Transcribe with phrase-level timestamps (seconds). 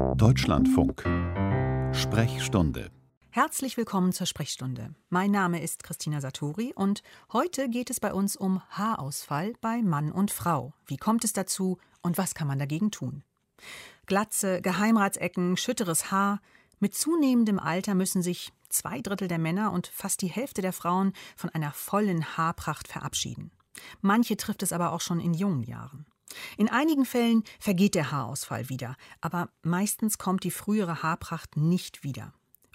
[0.00, 1.02] Deutschlandfunk.
[1.94, 2.90] Sprechstunde.
[3.28, 4.94] Herzlich willkommen zur Sprechstunde.
[5.10, 7.02] Mein Name ist Christina Satori und
[7.34, 10.72] heute geht es bei uns um Haarausfall bei Mann und Frau.
[10.86, 13.24] Wie kommt es dazu und was kann man dagegen tun?
[14.06, 16.40] Glatze, Geheimratsecken, schütteres Haar.
[16.78, 21.12] Mit zunehmendem Alter müssen sich zwei Drittel der Männer und fast die Hälfte der Frauen
[21.36, 23.50] von einer vollen Haarpracht verabschieden.
[24.00, 26.06] Manche trifft es aber auch schon in jungen Jahren.
[26.56, 32.32] In einigen Fällen vergeht der Haarausfall wieder, aber meistens kommt die frühere Haarpracht nicht wieder.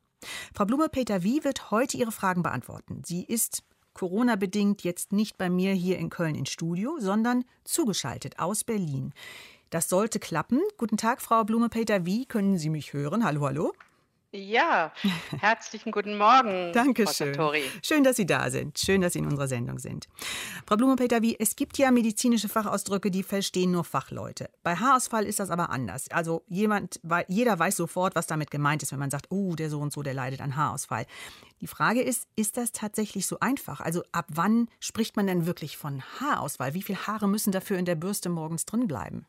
[0.53, 3.03] Frau Blume-Peter Wie wird heute Ihre Fragen beantworten.
[3.03, 3.63] Sie ist
[3.95, 9.13] Corona-bedingt jetzt nicht bei mir hier in Köln ins Studio, sondern zugeschaltet aus Berlin.
[9.71, 10.61] Das sollte klappen.
[10.77, 12.05] Guten Tag, Frau Blume-Peter.
[12.05, 13.25] Wie können Sie mich hören?
[13.25, 13.73] Hallo, hallo.
[14.35, 14.93] Ja,
[15.41, 16.73] herzlichen guten Morgen.
[16.73, 17.37] Dankeschön.
[17.83, 18.79] Schön, dass Sie da sind.
[18.79, 20.09] Schön, dass Sie in unserer Sendung sind.
[20.67, 24.49] Frau Blume-Peter, wie es gibt ja medizinische Fachausdrücke, die verstehen nur Fachleute.
[24.63, 26.11] Bei Haarausfall ist das aber anders.
[26.11, 26.99] Also jemand,
[27.29, 30.03] jeder weiß sofort, was damit gemeint ist, wenn man sagt, oh, der so und so,
[30.03, 31.05] der leidet an Haarausfall.
[31.61, 33.81] Die Frage ist, ist das tatsächlich so einfach?
[33.83, 36.73] Also ab wann spricht man denn wirklich von Haarausfall?
[36.73, 39.27] Wie viele Haare müssen dafür in der Bürste morgens drin bleiben?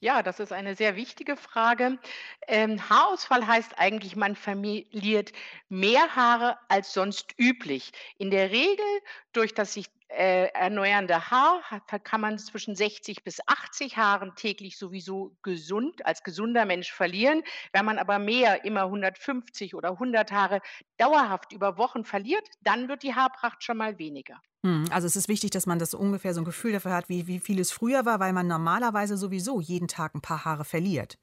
[0.00, 1.98] Ja, das ist eine sehr wichtige Frage.
[2.46, 5.32] Ähm, Haarausfall heißt eigentlich, man verliert
[5.68, 7.92] mehr Haare als sonst üblich.
[8.16, 8.86] In der Regel
[9.32, 9.86] durch das sich
[10.18, 11.62] äh, erneuernde Haar
[12.02, 17.42] kann man zwischen 60 bis 80 Haaren täglich sowieso gesund, als gesunder Mensch verlieren.
[17.72, 20.60] Wenn man aber mehr, immer 150 oder 100 Haare
[20.96, 24.40] dauerhaft über Wochen verliert, dann wird die Haarpracht schon mal weniger.
[24.64, 27.28] Hm, also es ist wichtig, dass man das ungefähr so ein Gefühl dafür hat, wie,
[27.28, 31.16] wie viel es früher war, weil man normalerweise sowieso jeden Tag ein paar Haare verliert.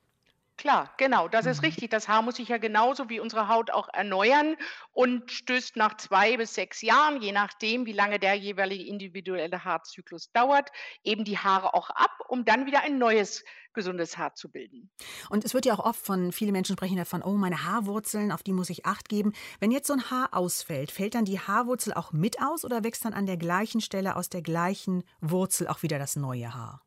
[0.58, 1.66] Klar, genau, das ist mhm.
[1.66, 1.90] richtig.
[1.90, 4.56] Das Haar muss sich ja genauso wie unsere Haut auch erneuern
[4.94, 10.32] und stößt nach zwei bis sechs Jahren, je nachdem, wie lange der jeweilige individuelle Haarzyklus
[10.32, 10.72] dauert,
[11.04, 14.90] eben die Haare auch ab, um dann wieder ein neues gesundes Haar zu bilden.
[15.30, 18.42] Und es wird ja auch oft von, viele Menschen sprechen davon, oh, meine Haarwurzeln, auf
[18.42, 19.34] die muss ich Acht geben.
[19.60, 23.04] Wenn jetzt so ein Haar ausfällt, fällt dann die Haarwurzel auch mit aus oder wächst
[23.04, 26.85] dann an der gleichen Stelle aus der gleichen Wurzel auch wieder das neue Haar?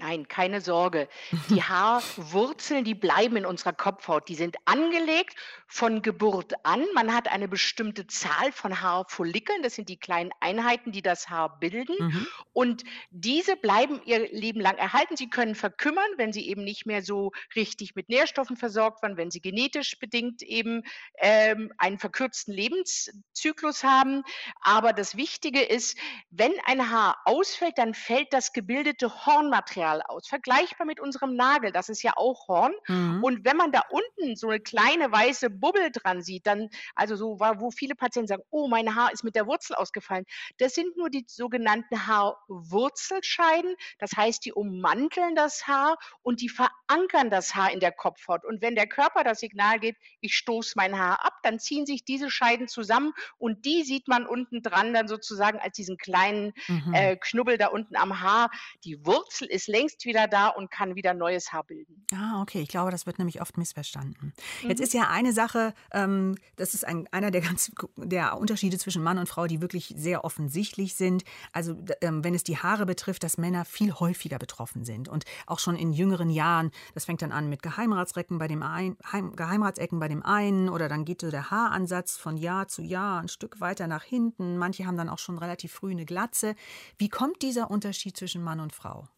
[0.00, 1.08] Nein, keine Sorge.
[1.50, 4.28] Die Haarwurzeln, die bleiben in unserer Kopfhaut.
[4.28, 5.36] Die sind angelegt
[5.70, 6.84] von Geburt an.
[6.94, 9.62] Man hat eine bestimmte Zahl von Haarfollikeln.
[9.62, 11.96] Das sind die kleinen Einheiten, die das Haar bilden.
[11.98, 12.26] Mhm.
[12.52, 15.16] Und diese bleiben ihr Leben lang erhalten.
[15.16, 19.30] Sie können verkümmern, wenn sie eben nicht mehr so richtig mit Nährstoffen versorgt werden, wenn
[19.30, 20.82] sie genetisch bedingt eben
[21.18, 24.24] ähm, einen verkürzten Lebenszyklus haben.
[24.60, 25.96] Aber das Wichtige ist,
[26.30, 31.72] wenn ein Haar ausfällt, dann fällt das gebildete Hornmaterial Material aus, vergleichbar mit unserem Nagel,
[31.72, 32.72] das ist ja auch Horn.
[32.88, 33.22] Mhm.
[33.22, 37.38] Und wenn man da unten so eine kleine weiße Bubbel dran sieht, dann, also so,
[37.38, 40.24] wo viele Patienten sagen, oh, mein Haar ist mit der Wurzel ausgefallen,
[40.58, 43.74] das sind nur die sogenannten Haarwurzelscheiden.
[43.98, 48.44] Das heißt, die ummanteln das Haar und die verankern das Haar in der Kopfhaut.
[48.44, 52.04] Und wenn der Körper das Signal gibt, ich stoße mein Haar ab, dann ziehen sich
[52.04, 56.94] diese Scheiden zusammen und die sieht man unten dran dann sozusagen als diesen kleinen mhm.
[56.94, 58.50] äh, Knubbel da unten am Haar.
[58.84, 62.06] Die Wurzel ist längst wieder da und kann wieder neues Haar bilden.
[62.12, 62.60] Ah, okay.
[62.60, 64.32] Ich glaube, das wird nämlich oft missverstanden.
[64.62, 64.68] Mhm.
[64.68, 65.49] Jetzt ist ja eine Sache,
[65.92, 69.94] ähm, das ist ein, einer der ganz der Unterschiede zwischen Mann und Frau, die wirklich
[69.96, 71.24] sehr offensichtlich sind.
[71.52, 75.58] Also ähm, wenn es die Haare betrifft, dass Männer viel häufiger betroffen sind und auch
[75.58, 76.70] schon in jüngeren Jahren.
[76.94, 78.96] Das fängt dann an mit Geheimratsecken bei dem einen,
[79.36, 83.28] Geheimratsecken bei dem einen oder dann geht so der Haaransatz von Jahr zu Jahr ein
[83.28, 84.58] Stück weiter nach hinten.
[84.58, 86.54] Manche haben dann auch schon relativ früh eine Glatze.
[86.98, 89.08] Wie kommt dieser Unterschied zwischen Mann und Frau?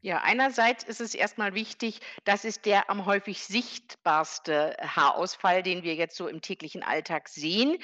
[0.00, 5.96] Ja, einerseits ist es erstmal wichtig, das ist der am häufig sichtbarste Haarausfall, den wir
[5.96, 7.78] jetzt so im täglichen Alltag sehen.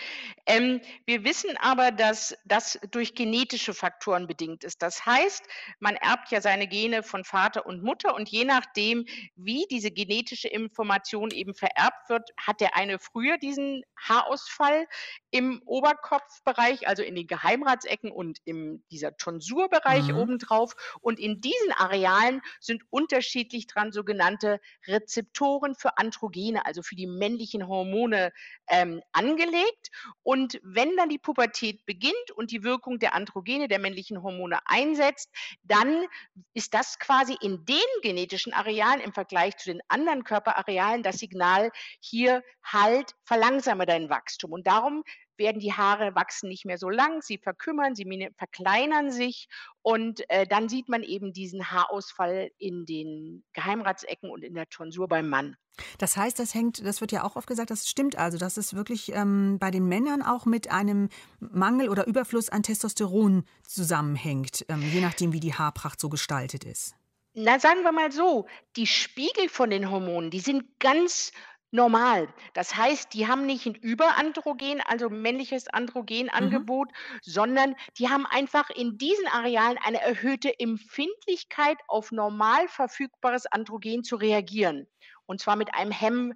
[0.46, 4.80] Ähm, wir wissen aber, dass das durch genetische Faktoren bedingt ist.
[4.80, 5.44] Das heißt,
[5.80, 10.46] man erbt ja seine Gene von Vater und Mutter und je nachdem, wie diese genetische
[10.46, 14.86] Information eben vererbt wird, hat der eine früher diesen Haarausfall
[15.32, 20.16] im Oberkopfbereich, also in den Geheimratsecken und in dieser Tonsurbereich mhm.
[20.16, 20.74] obendrauf.
[21.00, 27.06] Und in diesen Arealen Arealen sind unterschiedlich dran sogenannte Rezeptoren für Androgene, also für die
[27.06, 28.32] männlichen Hormone
[28.68, 29.90] ähm, angelegt.
[30.22, 35.30] Und wenn dann die Pubertät beginnt und die Wirkung der Androgene, der männlichen Hormone einsetzt,
[35.62, 36.06] dann
[36.52, 41.70] ist das quasi in den genetischen Arealen im Vergleich zu den anderen Körperarealen das Signal,
[42.00, 44.52] hier halt, verlangsame dein Wachstum.
[44.52, 45.04] Und darum
[45.36, 49.48] werden die Haare wachsen nicht mehr so lang, sie verkümmern, sie verkleinern sich
[49.82, 55.08] und äh, dann sieht man eben diesen Haarausfall in den Geheimratsecken und in der Tonsur
[55.08, 55.56] beim Mann.
[55.98, 58.74] Das heißt, das hängt, das wird ja auch oft gesagt, das stimmt also, dass es
[58.74, 61.08] wirklich ähm, bei den Männern auch mit einem
[61.40, 66.94] Mangel oder Überfluss an Testosteron zusammenhängt, ähm, je nachdem, wie die Haarpracht so gestaltet ist.
[67.36, 68.46] Na, sagen wir mal so,
[68.76, 71.32] die Spiegel von den Hormonen, die sind ganz
[71.74, 72.28] normal.
[72.54, 77.18] Das heißt, die haben nicht ein Überandrogen, also männliches Androgenangebot, mhm.
[77.22, 84.16] sondern die haben einfach in diesen Arealen eine erhöhte Empfindlichkeit auf normal verfügbares Androgen zu
[84.16, 84.86] reagieren.
[85.26, 86.34] Und zwar mit einem Hemm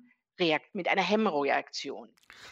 [0.73, 2.09] mit einer Hemmreaktion.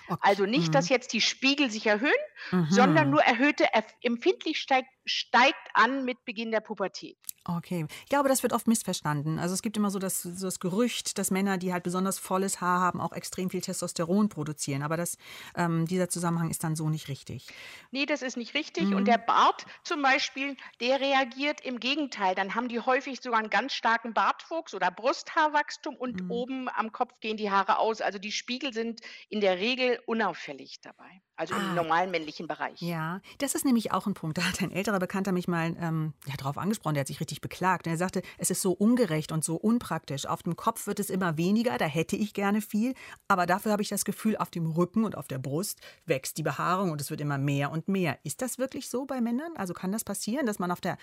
[0.09, 0.19] Okay.
[0.21, 0.95] Also nicht, dass mhm.
[0.95, 2.11] jetzt die Spiegel sich erhöhen,
[2.51, 2.67] mhm.
[2.69, 3.69] sondern nur erhöhte
[4.03, 7.17] Empfindlichkeit steigt an mit Beginn der Pubertät.
[7.49, 7.87] Okay.
[8.03, 9.39] Ich glaube, das wird oft missverstanden.
[9.39, 12.61] Also es gibt immer so das, so das Gerücht, dass Männer, die halt besonders volles
[12.61, 14.83] Haar haben, auch extrem viel Testosteron produzieren.
[14.83, 15.17] Aber das,
[15.55, 17.47] ähm, dieser Zusammenhang ist dann so nicht richtig.
[17.93, 18.87] Nee, das ist nicht richtig.
[18.87, 18.97] Mhm.
[18.97, 22.35] Und der Bart zum Beispiel, der reagiert im Gegenteil.
[22.35, 26.31] Dann haben die häufig sogar einen ganz starken Bartwuchs oder Brusthaarwachstum und mhm.
[26.31, 28.01] oben am Kopf gehen die Haare aus.
[28.01, 31.23] Also die Spiegel sind in der Regel unauffällig dabei.
[31.37, 31.59] Also ah.
[31.59, 32.81] im normalen männlichen Bereich.
[32.81, 34.39] Ja, das ist nämlich auch ein Punkt.
[34.39, 37.87] Da hat ein älterer Bekannter mich mal ähm, darauf angesprochen, der hat sich richtig beklagt.
[37.87, 40.27] Und er sagte, es ist so ungerecht und so unpraktisch.
[40.27, 42.95] Auf dem Kopf wird es immer weniger, da hätte ich gerne viel.
[43.29, 46.43] Aber dafür habe ich das Gefühl, auf dem Rücken und auf der Brust wächst die
[46.43, 48.19] Behaarung und es wird immer mehr und mehr.
[48.25, 49.53] Ist das wirklich so bei Männern?
[49.57, 50.97] Also kann das passieren, dass man auf der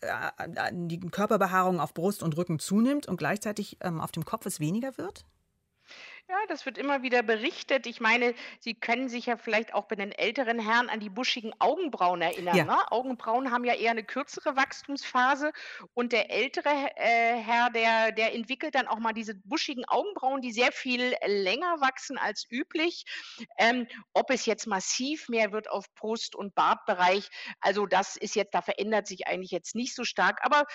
[0.00, 4.46] äh, äh die Körperbehaarung auf Brust und Rücken zunimmt und gleichzeitig ähm, auf dem Kopf
[4.46, 5.24] es weniger wird?
[6.30, 7.86] Ja, das wird immer wieder berichtet.
[7.86, 11.54] Ich meine, Sie können sich ja vielleicht auch bei den älteren Herren an die buschigen
[11.58, 12.54] Augenbrauen erinnern.
[12.54, 12.64] Ja.
[12.64, 12.92] Ne?
[12.92, 15.52] Augenbrauen haben ja eher eine kürzere Wachstumsphase
[15.94, 20.52] und der ältere äh, Herr, der, der entwickelt dann auch mal diese buschigen Augenbrauen, die
[20.52, 23.06] sehr viel länger wachsen als üblich.
[23.56, 27.30] Ähm, ob es jetzt massiv mehr wird auf Brust- und Bartbereich,
[27.60, 30.44] also das ist jetzt, da verändert sich eigentlich jetzt nicht so stark.
[30.44, 30.66] Aber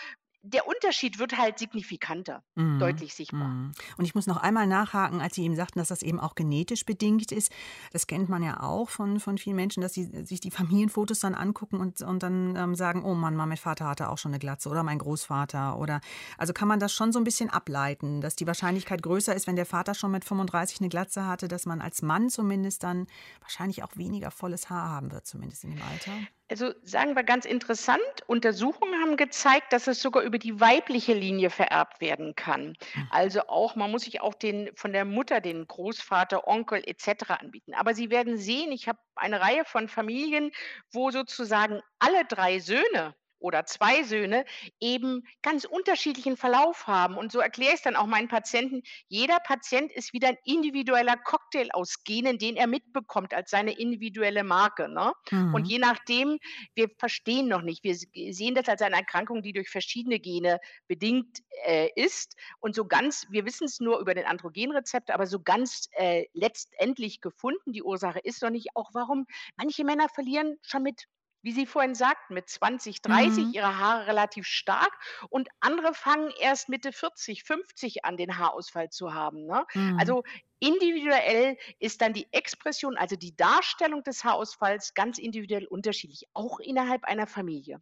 [0.46, 2.78] der Unterschied wird halt signifikanter, mhm.
[2.78, 3.48] deutlich sichtbar.
[3.48, 3.72] Mhm.
[3.98, 6.86] Und ich muss noch einmal nachhaken, als Sie eben sagten, dass das eben auch genetisch
[6.86, 7.50] bedingt ist.
[7.94, 11.34] Das kennt man ja auch von, von vielen Menschen, dass sie sich die Familienfotos dann
[11.34, 14.68] angucken und, und dann ähm, sagen, oh Mann, mein Vater hatte auch schon eine Glatze
[14.68, 15.78] oder mein Großvater.
[15.80, 16.02] Oder
[16.38, 19.56] also kann man das schon so ein bisschen ableiten, dass die Wahrscheinlichkeit größer ist, wenn
[19.56, 23.08] der Vater schon mit 35 eine Glatze hatte, dass man als Mann zumindest dann
[23.40, 26.12] wahrscheinlich auch weniger volles Haar haben wird, zumindest in dem Alter.
[26.50, 31.50] Also sagen wir ganz interessant, Untersuchungen haben gezeigt, dass es sogar über die weibliche Linie
[31.50, 32.76] vererbt werden kann.
[32.94, 33.08] Hm.
[33.10, 37.30] Also auch, man muss sich auch den von der Mutter, den Großvater, Onkel etc.
[37.30, 37.74] anbieten.
[37.74, 40.52] Aber Sie werden sehen, ich habe eine Reihe von Familien,
[40.92, 44.46] wo sozusagen alle drei Söhne oder zwei Söhne
[44.80, 47.18] eben ganz unterschiedlichen Verlauf haben.
[47.18, 48.82] Und so erkläre ich es dann auch meinen Patienten.
[49.10, 54.46] Jeder Patient ist wieder ein individueller Cocktail aus Genen, den er mitbekommt als seine individuelle
[54.46, 54.88] Marke.
[54.88, 55.12] Ne?
[55.30, 55.54] Mhm.
[55.54, 56.40] Und je nachdem,
[56.74, 57.96] wir verstehen noch nicht, wir
[58.34, 62.38] sehen das als eine Erkrankung, die durch verschiedene Gene bedingt äh, ist.
[62.62, 67.20] Und so ganz, wir wissen es nur über den Androgenrezeptor, aber so ganz äh, letztendlich
[67.20, 69.26] gefunden, die Ursache ist noch nicht auch, warum
[69.58, 71.08] manche Männer verlieren schon mit
[71.44, 73.52] wie Sie vorhin sagten, mit 20, 30 mhm.
[73.54, 74.92] ihre Haare relativ stark
[75.30, 79.46] und andere fangen erst Mitte 40, 50 an, den Haarausfall zu haben.
[79.46, 79.66] Ne?
[79.74, 79.98] Mhm.
[80.00, 80.24] Also
[80.64, 87.04] individuell ist dann die Expression, also die Darstellung des Haarausfalls ganz individuell unterschiedlich, auch innerhalb
[87.04, 87.82] einer Familie.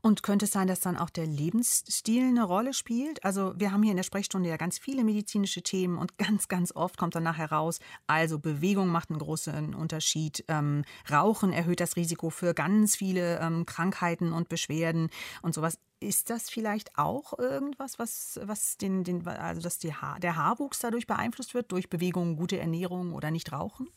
[0.00, 3.24] Und könnte es sein, dass dann auch der Lebensstil eine Rolle spielt?
[3.24, 6.74] Also wir haben hier in der Sprechstunde ja ganz viele medizinische Themen und ganz, ganz
[6.74, 11.96] oft kommt dann nachher raus, also Bewegung macht einen großen Unterschied, ähm, Rauchen erhöht das
[11.96, 15.10] Risiko für ganz viele ähm, Krankheiten und Beschwerden
[15.42, 15.78] und sowas.
[16.04, 20.80] Ist das vielleicht auch irgendwas, was, was den, den, also dass die Haar, der Haarwuchs
[20.80, 23.88] dadurch beeinflusst wird, durch Bewegung, gute Ernährung oder nicht rauchen?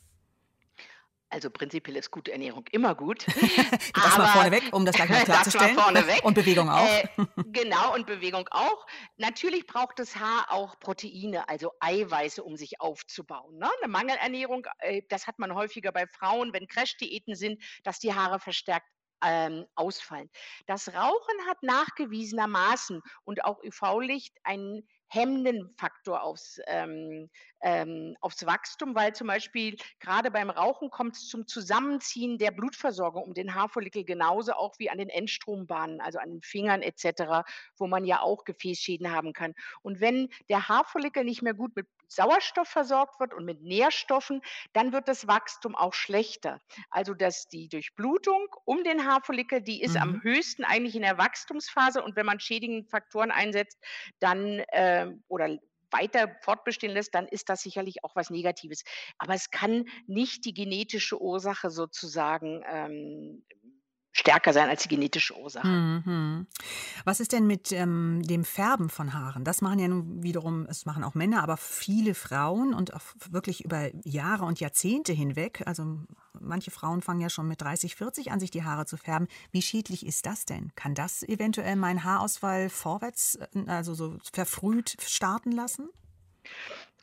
[1.30, 3.28] Also prinzipiell ist gute Ernährung immer gut.
[3.94, 5.76] das aber, mal vorneweg, um das gleich mal klarzustellen.
[5.76, 6.24] Das mal vorneweg.
[6.24, 6.88] Und Bewegung auch.
[6.88, 7.08] Äh,
[7.48, 8.88] genau, und Bewegung auch.
[9.18, 13.58] Natürlich braucht das Haar auch Proteine, also Eiweiße, um sich aufzubauen.
[13.58, 13.70] Ne?
[13.82, 18.40] Eine Mangelernährung, äh, das hat man häufiger bei Frauen, wenn Crash-Diäten sind, dass die Haare
[18.40, 18.88] verstärkt
[19.24, 20.30] ähm, ausfallen.
[20.66, 27.30] Das Rauchen hat nachgewiesenermaßen und auch UV-Licht einen hemmenden Faktor aufs, ähm,
[27.62, 33.24] ähm, aufs Wachstum, weil zum Beispiel gerade beim Rauchen kommt es zum Zusammenziehen der Blutversorgung
[33.24, 37.48] um den Haarfollikel genauso auch wie an den Endstrombahnen, also an den Fingern etc.,
[37.78, 39.54] wo man ja auch Gefäßschäden haben kann.
[39.82, 44.42] Und wenn der Haarfollikel nicht mehr gut mit Sauerstoff versorgt wird und mit Nährstoffen,
[44.74, 46.62] dann wird das Wachstum auch schlechter.
[46.90, 50.02] Also dass die Durchblutung um den Haarfollikel, die ist mhm.
[50.02, 53.78] am höchsten eigentlich in der Wachstumsphase und wenn man schädigende Faktoren einsetzt,
[54.20, 54.97] dann äh,
[55.28, 55.58] oder
[55.92, 58.84] weiter fortbestehen lässt, dann ist das sicherlich auch was Negatives.
[59.18, 63.46] Aber es kann nicht die genetische Ursache sozusagen ähm,
[64.18, 65.68] stärker sein als die genetische Ursache.
[65.68, 66.48] Mhm.
[67.06, 69.44] Was ist denn mit ähm, dem Färben von Haaren?
[69.44, 73.64] Das machen ja nun wiederum, es machen auch Männer, aber viele Frauen und auch wirklich
[73.64, 75.62] über Jahre und Jahrzehnte hinweg.
[75.68, 76.00] Also
[76.40, 79.28] manche Frauen fangen ja schon mit 30, 40 an, sich die Haare zu färben.
[79.52, 80.72] Wie schädlich ist das denn?
[80.76, 85.90] Kann das eventuell meinen Haarausfall vorwärts, äh, also so verfrüht starten lassen?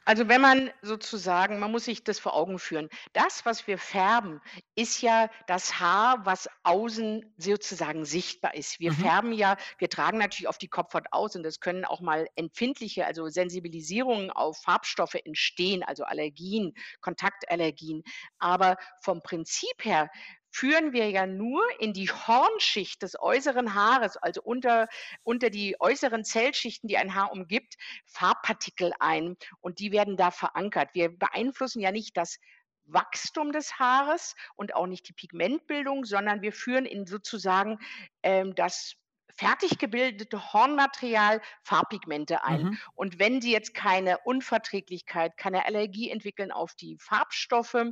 [0.06, 2.88] Also wenn man sozusagen man muss sich das vor Augen führen.
[3.14, 4.40] Das, was wir färben,
[4.75, 8.80] ist ja das Haar, was außen sozusagen sichtbar ist.
[8.80, 8.96] Wir Mhm.
[8.96, 13.06] färben ja wir tragen natürlich auf die Kopfhaut aus und es können auch mal empfindliche,
[13.06, 18.02] also Sensibilisierungen auf Farbstoffe entstehen, also Allergien, Kontaktallergien.
[18.38, 20.11] Aber vom Prinzip her
[20.54, 24.88] führen wir ja nur in die Hornschicht des äußeren Haares, also unter,
[25.25, 27.75] unter die äußeren Zellschichten, die ein Haar umgibt,
[28.06, 30.90] Farbpartikel ein und die werden da verankert.
[30.92, 32.38] Wir beeinflussen ja nicht das
[32.84, 37.78] Wachstum des Haares und auch nicht die Pigmentbildung, sondern wir führen in sozusagen
[38.23, 38.94] ähm, das
[39.36, 42.62] fertig gebildete Hornmaterial Farbpigmente ein.
[42.62, 42.78] Mhm.
[42.94, 47.84] Und wenn sie jetzt keine Unverträglichkeit, keine Allergie entwickeln auf die Farbstoffe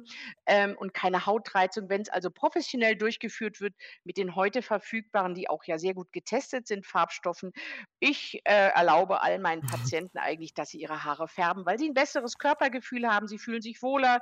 [0.46, 5.49] ähm, und keine Hautreizung, wenn es also professionell durchgeführt wird mit den heute verfügbaren, die
[5.49, 7.52] auch ja sehr gut getestet sind, Farbstoffen,
[7.99, 9.62] ich äh, erlaube all meinen
[10.02, 13.62] Patienten eigentlich, dass sie ihre Haare färben, weil sie ein besseres Körpergefühl haben, sie fühlen
[13.62, 14.20] sich wohler,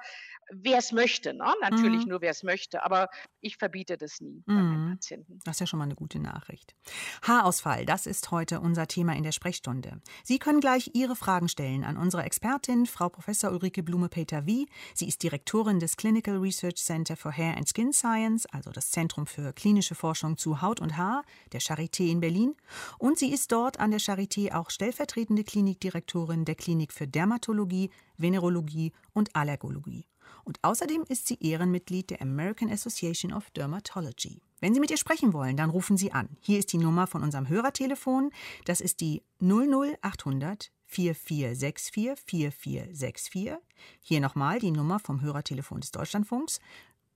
[0.50, 1.34] wer es möchte.
[1.34, 1.52] Ne?
[1.60, 2.10] Natürlich mhm.
[2.10, 3.08] nur, wer es möchte, aber
[3.40, 4.54] ich verbiete das nie mhm.
[4.54, 4.94] bei meinen mhm.
[4.94, 5.38] Patienten.
[5.44, 6.74] Das ist ja schon mal eine gute Nachricht.
[7.23, 10.00] Haarausfall, das ist heute unser Thema in der Sprechstunde.
[10.25, 14.69] Sie können gleich Ihre Fragen stellen an unsere Expertin, Frau Professor Ulrike Blume-Peter-Wie.
[14.95, 19.26] Sie ist Direktorin des Clinical Research Center for Hair and Skin Science, also das Zentrum
[19.26, 22.55] für klinische Forschung zu Haut und Haar der Charité in Berlin.
[22.99, 28.93] Und sie ist dort an der Charité auch stellvertretende Klinikdirektorin der Klinik für Dermatologie, Venerologie
[29.12, 30.07] und Allergologie.
[30.45, 34.40] Und außerdem ist sie Ehrenmitglied der American Association of Dermatology.
[34.61, 36.29] Wenn Sie mit ihr sprechen wollen, dann rufen Sie an.
[36.40, 38.31] Hier ist die Nummer von unserem Hörertelefon.
[38.67, 43.52] Das ist die 00800 4464 4464.
[44.00, 46.61] Hier nochmal die Nummer vom Hörertelefon des Deutschlandfunks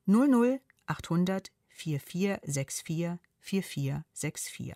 [0.07, 4.75] 00800 4464 4464.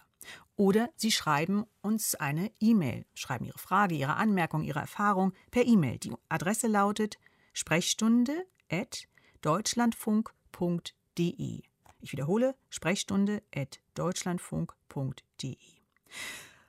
[0.56, 5.98] Oder Sie schreiben uns eine E-Mail, schreiben Ihre Frage, Ihre Anmerkung, Ihre Erfahrung per E-Mail.
[5.98, 7.18] Die Adresse lautet
[7.52, 8.46] sprechstunde.
[12.00, 15.56] Ich wiederhole, sprechstunde at deutschlandfunk.de.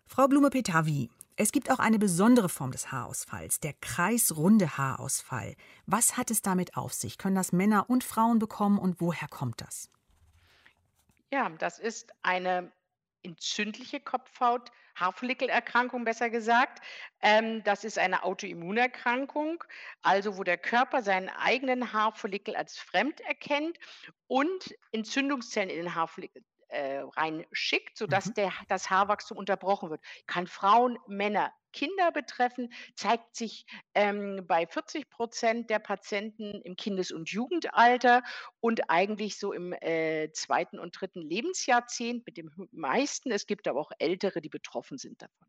[0.06, 5.56] Frau Blume-Petavi, es gibt auch eine besondere Form des Haarausfalls, der kreisrunde Haarausfall.
[5.86, 7.18] Was hat es damit auf sich?
[7.18, 9.90] Können das Männer und Frauen bekommen und woher kommt das?
[11.32, 12.72] Ja, das ist eine
[13.24, 16.80] entzündliche Kopfhaut, Haarfollikelerkrankung besser gesagt.
[17.22, 19.64] Ähm, das ist eine Autoimmunerkrankung,
[20.02, 23.78] also wo der Körper seinen eigenen Haarfollikel als fremd erkennt
[24.28, 28.34] und Entzündungszellen in den Haarfollikel äh, reinschickt, sodass mhm.
[28.36, 30.02] der, das Haarwachstum unterbrochen wird.
[30.28, 37.12] Kann Frauen, Männer, Kinder betreffen, zeigt sich ähm, bei 40 Prozent der Patienten im Kindes-
[37.12, 38.24] und Jugendalter
[38.60, 43.32] und eigentlich so im äh, zweiten und dritten Lebensjahrzehnt mit dem meisten.
[43.32, 45.48] Es gibt aber auch Ältere, die betroffen sind davon.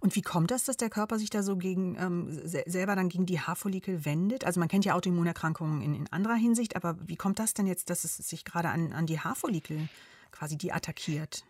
[0.00, 3.26] Und wie kommt das, dass der Körper sich da so gegen ähm, selber dann gegen
[3.26, 4.44] die Haarfollikel wendet?
[4.44, 7.90] Also man kennt ja Autoimmunerkrankungen in, in anderer Hinsicht, aber wie kommt das denn jetzt,
[7.90, 9.88] dass es sich gerade an, an die Haarfollikel
[10.30, 11.44] quasi die attackiert?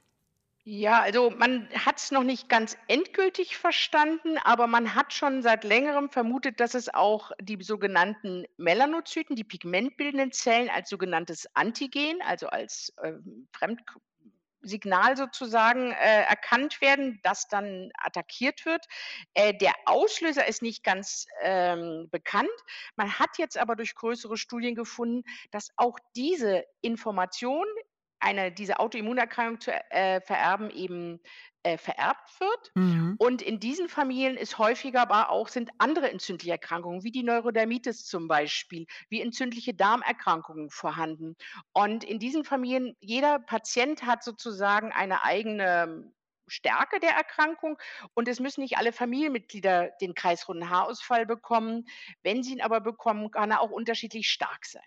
[0.68, 5.62] Ja, also man hat es noch nicht ganz endgültig verstanden, aber man hat schon seit
[5.62, 12.48] Längerem vermutet, dass es auch die sogenannten Melanozyten, die pigmentbildenden Zellen als sogenanntes Antigen, also
[12.48, 18.86] als ähm, Fremdsignal sozusagen äh, erkannt werden, das dann attackiert wird.
[19.34, 22.50] Äh, der Auslöser ist nicht ganz ähm, bekannt.
[22.96, 27.66] Man hat jetzt aber durch größere Studien gefunden, dass auch diese Information
[28.26, 31.20] eine diese Autoimmunerkrankung zu äh, vererben eben
[31.62, 32.70] äh, vererbt wird.
[32.74, 33.14] Mhm.
[33.18, 38.04] Und in diesen Familien ist häufiger aber auch sind andere entzündliche Erkrankungen, wie die Neurodermitis
[38.04, 41.36] zum Beispiel, wie entzündliche Darmerkrankungen vorhanden.
[41.72, 46.12] Und in diesen Familien, jeder Patient hat sozusagen eine eigene
[46.48, 47.78] Stärke der Erkrankung
[48.14, 51.86] und es müssen nicht alle Familienmitglieder den kreisrunden Haarausfall bekommen.
[52.22, 54.82] Wenn sie ihn aber bekommen, kann er auch unterschiedlich stark sein.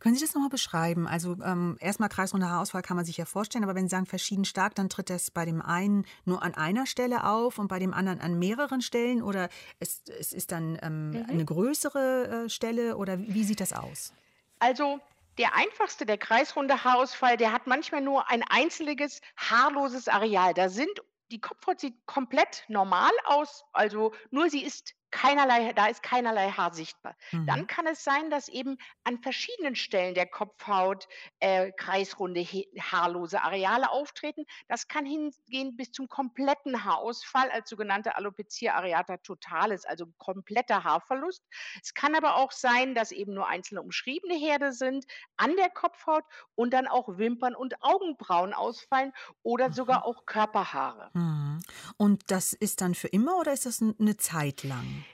[0.00, 1.06] Können Sie das nochmal beschreiben?
[1.06, 4.44] Also ähm, erstmal kreisrunder Haarausfall kann man sich ja vorstellen, aber wenn Sie sagen verschieden
[4.44, 7.92] stark, dann tritt das bei dem einen nur an einer Stelle auf und bei dem
[7.94, 11.26] anderen an mehreren Stellen oder es, es ist dann ähm, Mhm.
[11.26, 14.12] eine größere äh, Stelle oder wie, wie sieht das aus?
[14.58, 15.00] Also
[15.38, 20.54] der einfachste, der kreisrunde Haarausfall, der hat manchmal nur ein einzelnes haarloses Areal.
[20.54, 20.90] Da sind
[21.30, 26.74] die Kopfhaut sieht komplett normal aus, also nur sie ist keinerlei, da ist keinerlei Haar
[26.74, 27.16] sichtbar.
[27.46, 27.66] Dann Mhm.
[27.66, 31.08] kann es sein, dass eben an verschiedenen Stellen der Kopfhaut
[31.40, 34.44] äh, kreisrunde, haarlose Areale auftreten.
[34.68, 41.42] Das kann hingehen bis zum kompletten Haarausfall als sogenannte Alopecia areata totalis, also kompletter Haarverlust.
[41.82, 46.24] Es kann aber auch sein, dass eben nur einzelne umschriebene Herde sind an der Kopfhaut
[46.54, 49.72] und dann auch Wimpern und Augenbrauen ausfallen oder Mhm.
[49.72, 51.12] sogar auch Körperhaare.
[51.14, 51.60] Mhm.
[51.96, 55.05] Und das ist dann für immer oder ist das eine Zeit lang?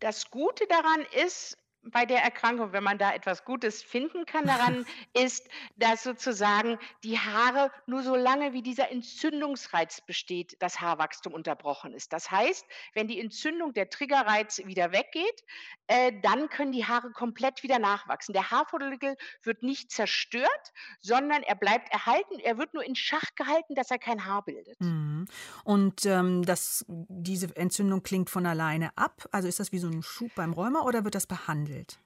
[0.00, 1.58] Das Gute daran ist,
[1.90, 7.18] bei der Erkrankung, wenn man da etwas Gutes finden kann daran, ist, dass sozusagen die
[7.18, 12.12] Haare nur so lange wie dieser Entzündungsreiz besteht, das Haarwachstum unterbrochen ist.
[12.12, 15.44] Das heißt, wenn die Entzündung, der Triggerreiz wieder weggeht,
[15.86, 18.32] äh, dann können die Haare komplett wieder nachwachsen.
[18.32, 22.38] Der Haarfollikel wird nicht zerstört, sondern er bleibt erhalten.
[22.38, 24.80] Er wird nur in Schach gehalten, dass er kein Haar bildet.
[24.80, 25.26] Mhm.
[25.64, 29.28] Und ähm, das, diese Entzündung klingt von alleine ab?
[29.32, 31.77] Also ist das wie so ein Schub beim Rheuma oder wird das behandelt?
[31.78, 31.98] Welt.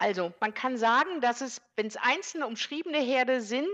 [0.00, 3.68] Also, man kann sagen, dass es, wenn es einzelne umschriebene Herde sind,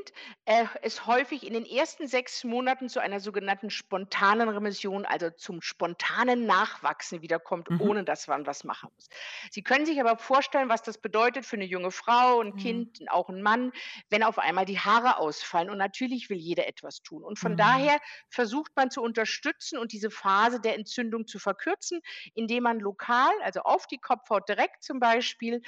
[0.46, 5.60] äh, es häufig in den ersten 6 Monaten zu einer sogenannten spontanen Remission, also zum
[5.60, 7.74] spontanen Nachwachsen wiederkommt, Mhm.
[7.76, 9.08] ohne dass man was machen muss.
[9.50, 12.54] Sie können sich aber vorstellen, was das bedeutet für eine junge Frau, ein Mhm.
[12.56, 13.72] Kind, auch ein Mann,
[14.08, 15.68] wenn auf einmal die Haare ausfallen.
[15.68, 17.22] Und natürlich will jeder etwas tun.
[17.22, 17.54] Und von Mhm.
[17.54, 17.98] daher
[18.30, 22.00] versucht man zu unterstützen und diese Phase der Entzündung zu verkürzen,
[22.32, 25.60] indem man lokal, also auf die Kopfhaut direkt zum Beispiel,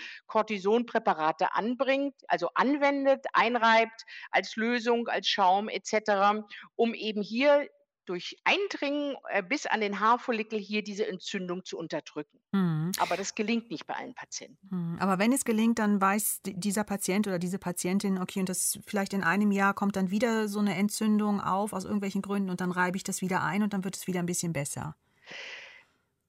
[0.46, 6.44] Cortisonpräparate anbringt, also anwendet, einreibt als Lösung, als Schaum etc.,
[6.76, 7.68] um eben hier
[8.04, 12.38] durch Eindringen äh, bis an den Haarfollikel hier diese Entzündung zu unterdrücken.
[12.52, 12.92] Mhm.
[13.00, 14.68] Aber das gelingt nicht bei allen Patienten.
[14.70, 14.98] Mhm.
[15.00, 18.78] Aber wenn es gelingt, dann weiß di- dieser Patient oder diese Patientin, okay, und das
[18.87, 22.61] vielleicht in einem Jahr kommt dann wieder so eine Entzündung auf aus irgendwelchen Gründen und
[22.61, 24.94] dann reibe ich das wieder ein und dann wird es wieder ein bisschen besser.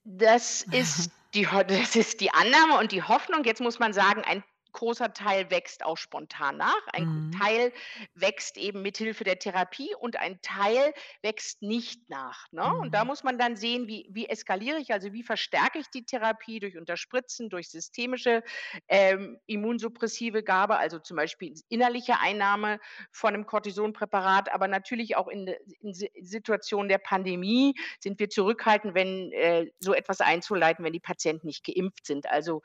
[0.10, 3.44] Das ist die, das ist die Annahme und die Hoffnung.
[3.44, 6.82] Jetzt muss man sagen, ein großer Teil wächst auch spontan nach.
[6.94, 7.32] Ein Mhm.
[7.32, 7.74] Teil
[8.14, 12.46] wächst eben mithilfe der Therapie und ein Teil wächst nicht nach.
[12.52, 12.70] Ne?
[12.82, 13.08] Und da Mhm.
[13.08, 16.78] muss man dann sehen, wie, wie eskaliere ich, also wie verstärke ich die Therapie durch
[16.78, 18.44] Unterspritzen, durch systemische
[18.88, 22.80] ähm, immunsuppressive Gabe, also zum Beispiel innerliche Einnahme
[23.12, 25.48] von einem Cortisonpräparat, aber natürlich auch in,
[25.82, 31.00] in Si- Situationen der Pandemie sind wir zurückhaltend, wenn äh, so etwas einzuleiten, wenn die
[31.00, 32.30] Patienten nicht geimpft sind.
[32.30, 32.62] Also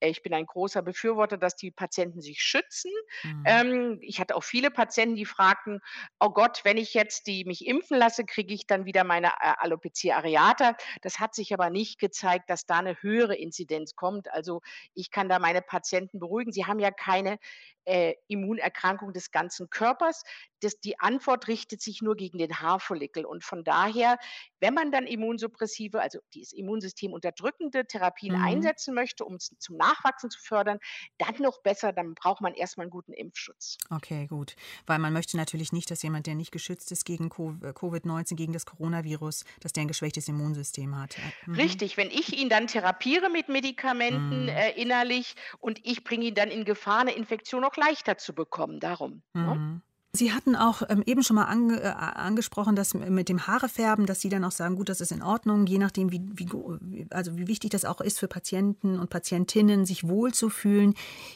[0.00, 2.90] äh, ich bin ein großer Befürworter, dass die Patienten sich schützen.
[3.22, 3.44] Mhm.
[3.46, 5.80] Ähm, ich hatte auch viele Patienten, die fragten,
[6.20, 9.54] oh Gott, wenn ich jetzt die mich impfen lasse, kriege ich dann wieder meine äh,
[9.58, 10.76] Alopecia areata.
[11.02, 14.32] Das hat sich aber nicht gezeigt, dass da eine höhere Inzidenz kommt.
[14.32, 14.60] Also
[14.94, 16.52] ich kann da meine Patienten beruhigen.
[16.52, 17.38] Sie haben ja keine
[17.86, 20.24] äh, Immunerkrankung des ganzen Körpers.
[20.60, 23.24] Das, die Antwort richtet sich nur gegen den Haarfollikel.
[23.24, 24.18] Und von daher,
[24.60, 28.42] wenn man dann Immunsuppressive, also dieses Immunsystem unterdrückende Therapien Mhm.
[28.44, 30.78] einsetzen möchte, um es zum Nachwachsen zu fördern,
[31.18, 33.76] dann noch besser, dann braucht man erstmal einen guten Impfschutz.
[33.90, 34.56] Okay, gut.
[34.86, 38.52] Weil man möchte natürlich nicht, dass jemand, der nicht geschützt ist gegen äh, Covid-19, gegen
[38.52, 41.16] das Coronavirus, dass der ein geschwächtes Immunsystem hat.
[41.18, 41.54] Äh, mhm.
[41.54, 44.48] Richtig, wenn ich ihn dann therapiere mit Medikamenten Mhm.
[44.48, 48.80] äh, innerlich und ich bringe ihn dann in Gefahr, eine Infektion auch leichter zu bekommen.
[48.80, 49.22] Darum.
[49.34, 49.82] Ne?
[50.16, 54.20] Sie hatten auch ähm, eben schon mal ange, äh, angesprochen, dass mit dem Haarefärben, dass
[54.20, 57.46] Sie dann auch sagen, gut, das ist in Ordnung, je nachdem, wie, wie, also wie
[57.46, 60.94] wichtig das auch ist für Patienten und Patientinnen, sich wohlzufühlen.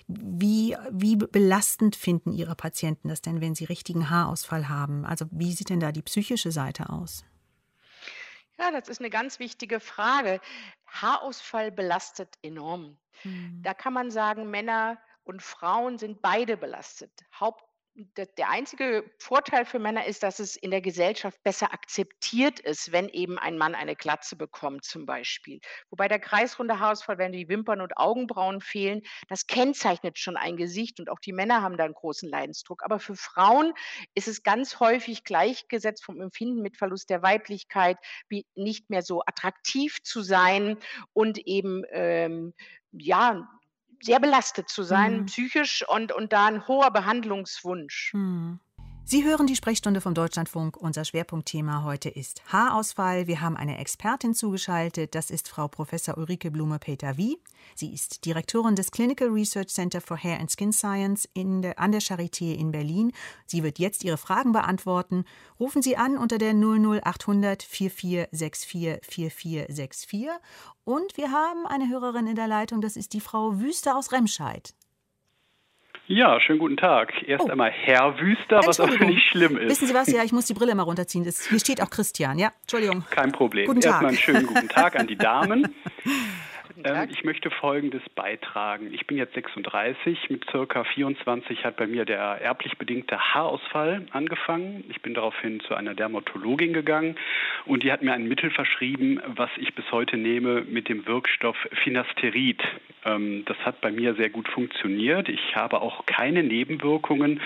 [0.09, 5.05] Wie, wie belastend finden Ihre Patienten das denn, wenn sie richtigen Haarausfall haben?
[5.05, 7.25] Also wie sieht denn da die psychische Seite aus?
[8.59, 10.41] Ja, das ist eine ganz wichtige Frage.
[10.87, 12.99] Haarausfall belastet enorm.
[13.25, 13.63] Mhm.
[13.63, 17.13] Da kann man sagen, Männer und Frauen sind beide belastet.
[17.39, 17.65] Haupt
[18.17, 23.09] der einzige Vorteil für Männer ist, dass es in der Gesellschaft besser akzeptiert ist, wenn
[23.09, 25.61] eben ein Mann eine Glatze bekommt zum Beispiel.
[25.91, 31.01] Wobei der kreisrunde Haarausfall, wenn die Wimpern und Augenbrauen fehlen, das kennzeichnet schon ein Gesicht
[31.01, 32.83] und auch die Männer haben da einen großen Leidensdruck.
[32.85, 33.73] Aber für Frauen
[34.15, 39.23] ist es ganz häufig gleichgesetzt vom Empfinden mit Verlust der Weiblichkeit, wie nicht mehr so
[39.27, 40.79] attraktiv zu sein
[41.13, 42.55] und eben ähm,
[42.93, 43.49] ja
[44.01, 45.27] sehr belastet zu sein, mhm.
[45.27, 48.13] psychisch und, und da ein hoher Behandlungswunsch.
[48.15, 48.61] Mhm.
[49.11, 50.77] Sie hören die Sprechstunde vom Deutschlandfunk.
[50.77, 53.27] Unser Schwerpunktthema heute ist Haarausfall.
[53.27, 55.17] Wir haben eine Expertin zugeschaltet.
[55.17, 57.41] Das ist Frau Professor Ulrike Blume-Peter-Wie.
[57.75, 62.01] Sie ist Direktorin des Clinical Research Center for Hair and Skin Science der, an der
[62.01, 63.11] Charité in Berlin.
[63.47, 65.25] Sie wird jetzt Ihre Fragen beantworten.
[65.59, 70.29] Rufen Sie an unter der 00800 4464 4464.
[70.85, 72.81] Und wir haben eine Hörerin in der Leitung.
[72.81, 74.73] Das ist die Frau Wüste aus Remscheid.
[76.13, 77.13] Ja, schönen guten Tag.
[77.29, 77.51] Erst oh.
[77.51, 79.71] einmal Herr Wüster, was auch nicht schlimm ist.
[79.71, 80.09] Wissen Sie was?
[80.09, 81.23] Ja, ich muss die Brille mal runterziehen.
[81.23, 82.51] Das, hier steht auch Christian, ja?
[82.63, 83.05] Entschuldigung.
[83.11, 83.69] Kein Problem.
[83.69, 84.03] Guten Tag.
[84.03, 85.73] Erstmal einen schönen guten Tag an die Damen.
[86.85, 88.93] Ähm, ich möchte Folgendes beitragen.
[88.93, 94.85] Ich bin jetzt 36, mit circa 24 hat bei mir der erblich bedingte Haarausfall angefangen.
[94.89, 97.17] Ich bin daraufhin zu einer Dermatologin gegangen
[97.67, 101.57] und die hat mir ein Mittel verschrieben, was ich bis heute nehme mit dem Wirkstoff
[101.83, 102.63] Finasterid.
[103.05, 105.29] Ähm, das hat bei mir sehr gut funktioniert.
[105.29, 107.41] Ich habe auch keine Nebenwirkungen.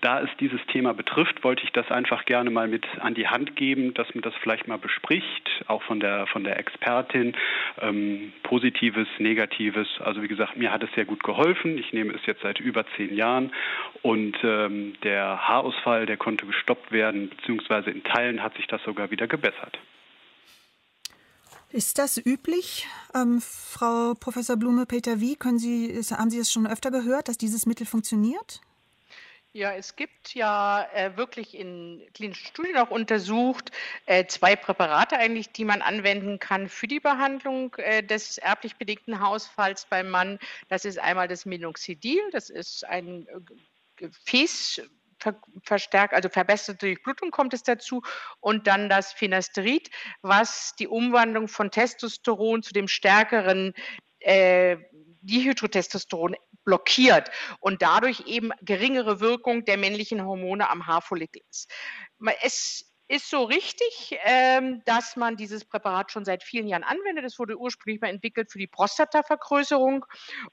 [0.00, 3.56] Da es dieses Thema betrifft, wollte ich das einfach gerne mal mit an die Hand
[3.56, 7.34] geben, dass man das vielleicht mal bespricht, auch von der, von der Expertin.
[7.80, 9.88] Ähm, Positives, Negatives.
[9.98, 11.76] Also wie gesagt, mir hat es sehr gut geholfen.
[11.76, 13.50] Ich nehme es jetzt seit über zehn Jahren
[14.02, 19.10] und ähm, der Haarausfall, der konnte gestoppt werden, beziehungsweise in Teilen hat sich das sogar
[19.10, 19.76] wieder gebessert.
[21.72, 25.18] Ist das üblich, ähm, Frau Professor Blume-Peter?
[25.18, 28.60] Wie können Sie, haben Sie es schon öfter gehört, dass dieses Mittel funktioniert?
[29.56, 33.70] Ja, es gibt ja äh, wirklich in klinischen Studien auch untersucht,
[34.06, 39.20] äh, zwei Präparate eigentlich, die man anwenden kann für die Behandlung äh, des erblich bedingten
[39.20, 40.40] Haarausfalls beim Mann.
[40.66, 43.38] Das ist einmal das Minoxidil, das ist ein äh,
[43.94, 44.82] Gefäß
[45.62, 48.02] verstärkt, also verbesserte Durchblutung kommt es dazu
[48.40, 49.88] und dann das Finasterid,
[50.22, 53.72] was die Umwandlung von Testosteron zu dem stärkeren
[54.18, 54.78] äh,
[55.24, 61.70] Dihydrotestosteron blockiert und dadurch eben geringere Wirkung der männlichen Hormone am Haarfollikel ist.
[62.42, 67.24] Es ist so richtig, ähm, dass man dieses Präparat schon seit vielen Jahren anwendet.
[67.24, 70.06] Es wurde ursprünglich mal entwickelt für die Prostatavergrößerung.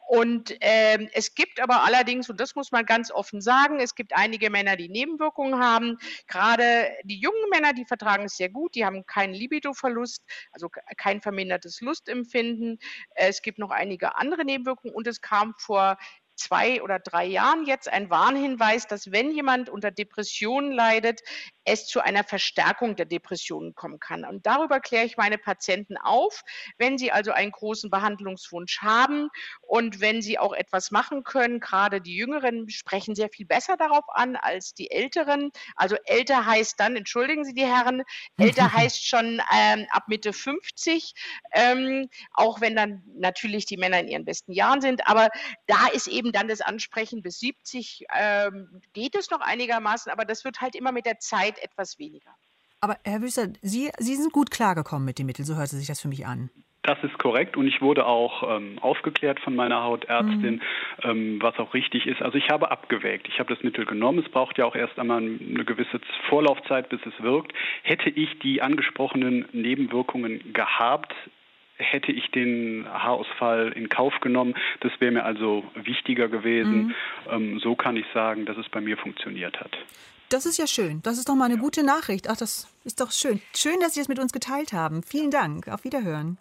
[0.08, 4.14] Und ähm, es gibt aber allerdings, und das muss man ganz offen sagen, es gibt
[4.14, 5.98] einige Männer, die Nebenwirkungen haben.
[6.28, 11.22] Gerade die jungen Männer, die vertragen es sehr gut, die haben keinen Libidoverlust, also kein
[11.22, 12.80] vermindertes Lustempfinden.
[13.16, 15.98] Es gibt noch einige andere Nebenwirkungen und es kam vor
[16.42, 21.22] zwei oder drei Jahren jetzt ein Warnhinweis, dass wenn jemand unter Depressionen leidet,
[21.64, 24.26] es zu einer Verstärkung der Depressionen kommen kann.
[24.26, 26.42] Und darüber kläre ich meine Patienten auf.
[26.78, 29.30] Wenn sie also einen großen Behandlungswunsch haben
[29.62, 34.06] und wenn sie auch etwas machen können, gerade die Jüngeren sprechen sehr viel besser darauf
[34.10, 35.52] an als die Älteren.
[35.76, 38.04] Also älter heißt dann, entschuldigen Sie die Herren,
[38.38, 41.14] älter heißt schon ähm, ab Mitte 50,
[41.54, 45.08] ähm, auch wenn dann natürlich die Männer in ihren besten Jahren sind.
[45.08, 45.30] Aber
[45.68, 50.46] da ist eben dann das Ansprechen bis 70, ähm, geht es noch einigermaßen, aber das
[50.46, 52.32] wird halt immer mit der Zeit Zeit etwas weniger.
[52.82, 56.02] Aber Herr Wüster, Sie, Sie sind gut klargekommen mit dem Mittel, so hörte sich das
[56.02, 56.50] für mich an.
[56.84, 60.62] Das ist korrekt und ich wurde auch ähm, aufgeklärt von meiner Hautärztin, mhm.
[61.04, 62.24] ähm, was auch richtig ist.
[62.24, 63.28] Also ich habe abgewägt.
[63.28, 64.18] Ich habe das Mittel genommen.
[64.26, 67.54] Es braucht ja auch erst einmal eine gewisse Vorlaufzeit, bis es wirkt.
[67.84, 71.14] Hätte ich die angesprochenen Nebenwirkungen gehabt,
[71.82, 74.56] hätte ich den Haarausfall in Kauf genommen.
[74.82, 76.88] Das wäre mir also wichtiger gewesen.
[76.88, 76.96] Mhm.
[77.30, 79.78] Ähm, so kann ich sagen, dass es bei mir funktioniert hat.
[80.30, 81.02] Das ist ja schön.
[81.04, 82.30] Das ist doch mal eine gute Nachricht.
[82.30, 83.42] Ach, das ist doch schön.
[83.56, 85.04] Schön, dass Sie das mit uns geteilt haben.
[85.04, 85.68] Vielen Dank.
[85.68, 86.38] Auf Wiederhören.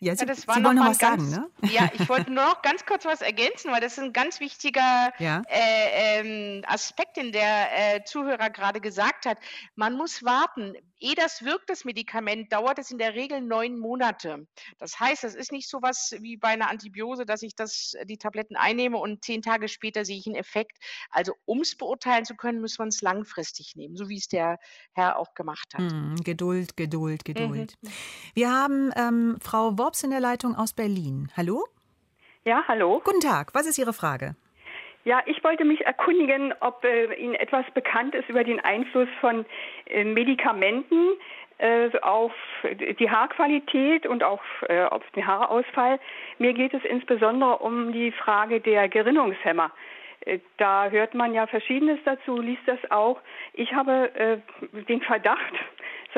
[0.00, 1.70] Ja, Sie, Ja, das war Sie noch wollen noch mal was ganz sagen, ne?
[1.70, 5.12] ja, ich wollte nur noch ganz kurz was ergänzen, weil das ist ein ganz wichtiger
[5.18, 5.42] Ja.
[5.48, 9.38] äh, ähm, Aspekt, den der äh, Zuhörer gerade gesagt hat.
[9.74, 10.74] Man muss warten.
[11.00, 14.46] Ehe das wirkt, das Medikament, dauert es in der Regel neun Monate.
[14.78, 18.18] Das heißt, das ist nicht so was wie bei einer Antibiose, dass ich das, die
[18.18, 20.76] Tabletten einnehme und zehn Tage später sehe ich einen Effekt.
[21.10, 24.58] Also um es beurteilen zu können, muss man es langfristig nehmen, so wie es der
[24.92, 25.82] Herr auch gemacht hat.
[25.82, 27.34] Hm, Geduld, Geduld, Mhm.
[27.34, 27.74] Geduld.
[28.34, 31.30] Wir haben ähm, Frau Worps in der Leitung aus Berlin.
[31.34, 31.64] Hallo?
[32.44, 33.00] Ja, hallo.
[33.02, 34.36] Guten Tag, was ist Ihre Frage?
[35.04, 39.46] Ja, ich wollte mich erkundigen, ob äh, Ihnen etwas bekannt ist über den Einfluss von
[39.86, 41.16] äh, Medikamenten
[41.56, 42.32] äh, auf
[43.00, 45.98] die Haarqualität und auch äh, auf den Haarausfall.
[46.36, 49.72] Mir geht es insbesondere um die Frage der Gerinnungshemmer.
[50.26, 53.18] Äh, Da hört man ja Verschiedenes dazu, liest das auch.
[53.54, 54.38] Ich habe äh,
[54.84, 55.54] den Verdacht,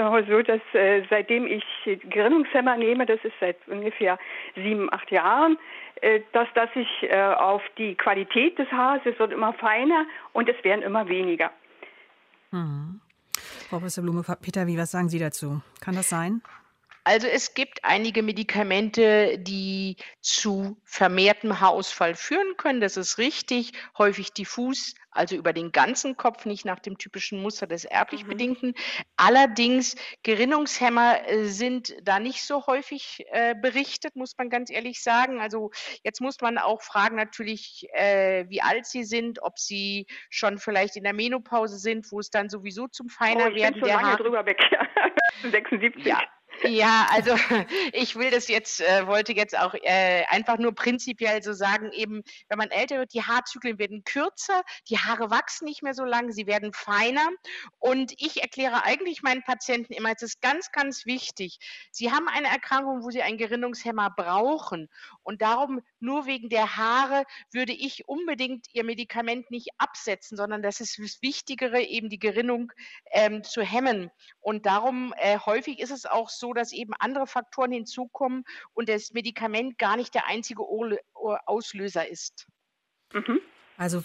[0.05, 4.19] mal so, dass äh, seitdem ich Gerinnungshemmer nehme, das ist seit ungefähr
[4.55, 5.59] sieben, acht Jahren,
[6.01, 10.49] äh, dass das sich äh, auf die Qualität des Haares, es wird immer feiner und
[10.49, 11.51] es werden immer weniger.
[12.51, 13.01] Hm.
[13.69, 15.61] Frau Professor Blume, Peter, wie, was sagen Sie dazu?
[15.81, 16.43] Kann das sein?
[17.05, 22.81] Also es gibt einige Medikamente, die zu vermehrtem Haarausfall führen können.
[22.81, 27.67] Das ist richtig, häufig diffus, also über den ganzen Kopf, nicht nach dem typischen Muster
[27.67, 28.29] des erblich Mhm.
[28.29, 28.75] bedingten.
[29.17, 35.41] Allerdings Gerinnungshemmer äh, sind da nicht so häufig äh, berichtet, muss man ganz ehrlich sagen.
[35.41, 35.71] Also
[36.05, 40.97] jetzt muss man auch fragen natürlich, äh, wie alt sie sind, ob sie schon vielleicht
[40.97, 43.89] in der Menopause sind, wo es dann sowieso zum Oh, feiner ich bin werden schon
[43.89, 44.23] der lange Haare.
[44.23, 44.61] drüber weg.
[45.43, 46.05] 76.
[46.07, 46.23] Ja,
[46.65, 47.35] ja, also
[47.93, 52.23] ich will das jetzt, äh, wollte jetzt auch äh, einfach nur prinzipiell so sagen, eben,
[52.49, 56.33] wenn man älter wird, die Haarzyklen werden kürzer, die Haare wachsen nicht mehr so lang,
[56.33, 57.27] sie werden feiner.
[57.79, 61.59] Und ich erkläre eigentlich meinen Patienten immer, es ist ganz, ganz wichtig,
[61.91, 64.89] sie haben eine Erkrankung, wo sie einen Gerinnungshemmer brauchen.
[65.23, 70.81] Und darum, nur wegen der Haare, würde ich unbedingt ihr Medikament nicht absetzen, sondern das
[70.81, 72.73] ist das Wichtigere, eben die Gerinnung
[73.11, 74.11] ähm, zu hemmen.
[74.41, 79.13] Und darum, äh, häufig ist es auch so, dass eben andere Faktoren hinzukommen und das
[79.13, 80.63] Medikament gar nicht der einzige
[81.47, 82.47] Auslöser ist.
[83.13, 83.41] Mhm.
[83.81, 84.03] Also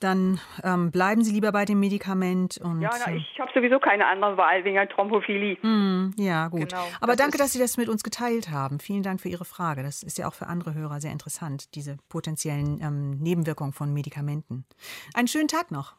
[0.00, 3.78] dann ähm, bleiben Sie lieber bei dem Medikament und Ja, na, äh, ich habe sowieso
[3.78, 5.56] keine andere Wahl wegen der Thrombophilie.
[5.62, 6.68] hm, ja, gut.
[6.68, 8.80] Genau, Aber das danke, dass Sie das mit uns geteilt haben.
[8.80, 9.82] Vielen Dank für Ihre Frage.
[9.82, 14.66] Das ist ja auch für andere Hörer sehr interessant, diese potenziellen ähm, Nebenwirkungen von Medikamenten.
[15.14, 15.94] Einen schönen Tag noch.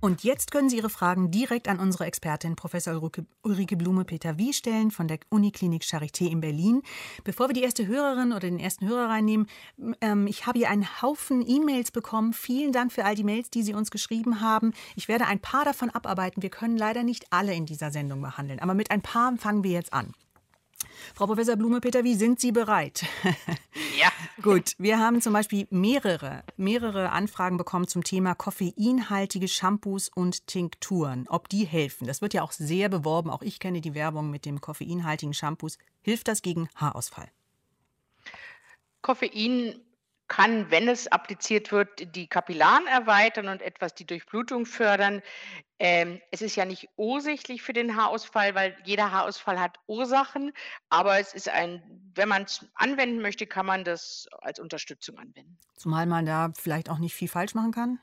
[0.00, 4.52] Und jetzt können Sie Ihre Fragen direkt an unsere Expertin Professor Ulrike, Ulrike Blume-Peter Wie
[4.52, 6.82] stellen von der Uniklinik Charité in Berlin.
[7.24, 9.48] Bevor wir die erste Hörerin oder den ersten Hörer reinnehmen,
[10.00, 12.32] ähm, ich habe hier einen Haufen E-Mails bekommen.
[12.32, 14.72] Vielen Dank für all die Mails, die Sie uns geschrieben haben.
[14.94, 16.42] Ich werde ein paar davon abarbeiten.
[16.42, 19.72] Wir können leider nicht alle in dieser Sendung behandeln, aber mit ein paar fangen wir
[19.72, 20.14] jetzt an.
[21.14, 23.04] Frau Professor Blume-Peter, wie sind Sie bereit?
[23.98, 24.08] Ja.
[24.42, 31.26] Gut, wir haben zum Beispiel mehrere, mehrere Anfragen bekommen zum Thema koffeinhaltige Shampoos und Tinkturen,
[31.28, 32.06] ob die helfen.
[32.06, 33.30] Das wird ja auch sehr beworben.
[33.30, 35.78] Auch ich kenne die Werbung mit dem koffeinhaltigen Shampoos.
[36.02, 37.28] Hilft das gegen Haarausfall?
[39.02, 39.74] Koffein
[40.28, 45.22] kann, wenn es appliziert wird, die Kapillaren erweitern und etwas die Durchblutung fördern.
[45.78, 50.52] Ähm, es ist ja nicht ursächlich für den Haarausfall, weil jeder Haarausfall hat Ursachen.
[50.90, 51.82] Aber es ist ein,
[52.14, 55.58] wenn man es anwenden möchte, kann man das als Unterstützung anwenden.
[55.76, 57.98] Zumal man da vielleicht auch nicht viel falsch machen kann?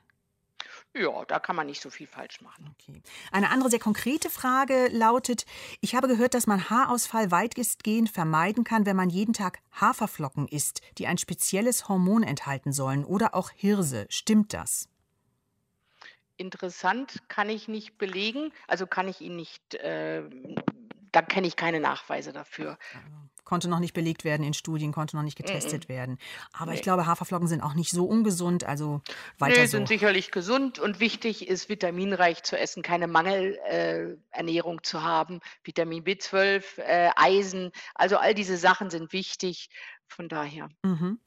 [0.97, 2.73] Ja, da kann man nicht so viel falsch machen.
[2.79, 3.01] Okay.
[3.33, 5.45] Eine andere sehr konkrete Frage lautet,
[5.81, 10.81] ich habe gehört, dass man Haarausfall weitestgehend vermeiden kann, wenn man jeden Tag Haferflocken isst,
[10.97, 14.05] die ein spezielles Hormon enthalten sollen oder auch Hirse.
[14.09, 14.87] Stimmt das?
[16.37, 20.23] Interessant kann ich nicht belegen, also kann ich Ihnen nicht, äh,
[21.11, 22.77] da kenne ich keine Nachweise dafür.
[23.45, 26.17] Konnte noch nicht belegt werden in Studien, konnte noch nicht getestet werden.
[26.51, 26.83] Aber ich Nee.
[26.83, 29.01] glaube, Haferflocken sind auch nicht so ungesund, also
[29.37, 29.77] weiter Nee, so.
[29.77, 35.39] sind sicherlich gesund und wichtig ist, vitaminreich zu essen, keine Mangelernährung äh, zu haben.
[35.63, 39.69] Vitamin B12, äh, Eisen, also all diese Sachen sind wichtig.
[40.07, 40.69] Von daher.
[40.83, 41.19] Mhm.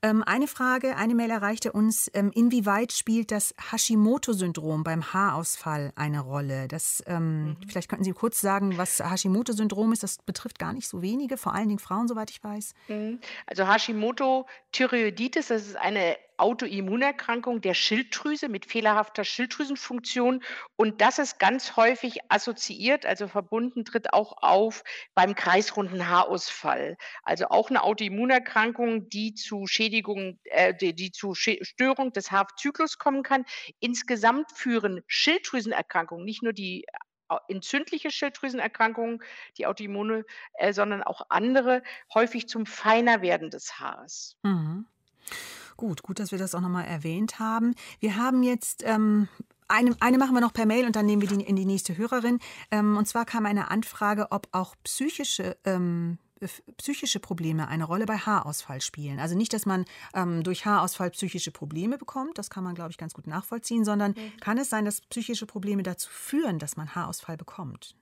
[0.00, 2.10] Ähm, eine Frage, eine Mail erreichte uns.
[2.14, 6.68] Ähm, inwieweit spielt das Hashimoto-Syndrom beim Haarausfall eine Rolle?
[6.68, 7.56] Das, ähm, Mhm.
[7.68, 10.02] Vielleicht könnten Sie kurz sagen, was Hashimoto-Syndrom ist.
[10.02, 12.72] Das betrifft gar nicht so wenige, vor allen Dingen Frauen, soweit ich weiß.
[12.88, 13.20] Mhm.
[13.46, 20.42] Also Hashimoto-Thyreoiditis, das ist eine Autoimmunerkrankung der Schilddrüse mit fehlerhafter Schilddrüsenfunktion.
[20.76, 26.96] Und das ist ganz häufig assoziiert, also verbunden tritt auch auf beim kreisrunden Haarausfall.
[27.22, 33.22] Also auch eine Autoimmunerkrankung, die zu Schädigungen, äh, die, die zu Störung des Haarzyklus kommen
[33.22, 33.44] kann.
[33.80, 36.84] Insgesamt führen Schilddrüsenerkrankungen, nicht nur die
[37.48, 39.22] entzündliche Schilddrüsenerkrankungen,
[39.58, 44.36] die Autoimmune, äh, sondern auch andere, häufig zum Feinerwerden des Haares.
[44.42, 44.86] Mhm.
[45.76, 47.74] Gut, gut, dass wir das auch nochmal erwähnt haben.
[48.00, 49.28] Wir haben jetzt ähm,
[49.68, 51.96] eine, eine, machen wir noch per Mail und dann nehmen wir die in die nächste
[51.96, 52.38] Hörerin.
[52.70, 56.18] Ähm, und zwar kam eine Anfrage, ob auch psychische ähm,
[56.76, 59.18] psychische Probleme eine Rolle bei Haarausfall spielen.
[59.18, 59.84] Also nicht, dass man
[60.14, 64.12] ähm, durch Haarausfall psychische Probleme bekommt, das kann man, glaube ich, ganz gut nachvollziehen, sondern
[64.12, 64.36] mhm.
[64.40, 67.96] kann es sein, dass psychische Probleme dazu führen, dass man Haarausfall bekommt?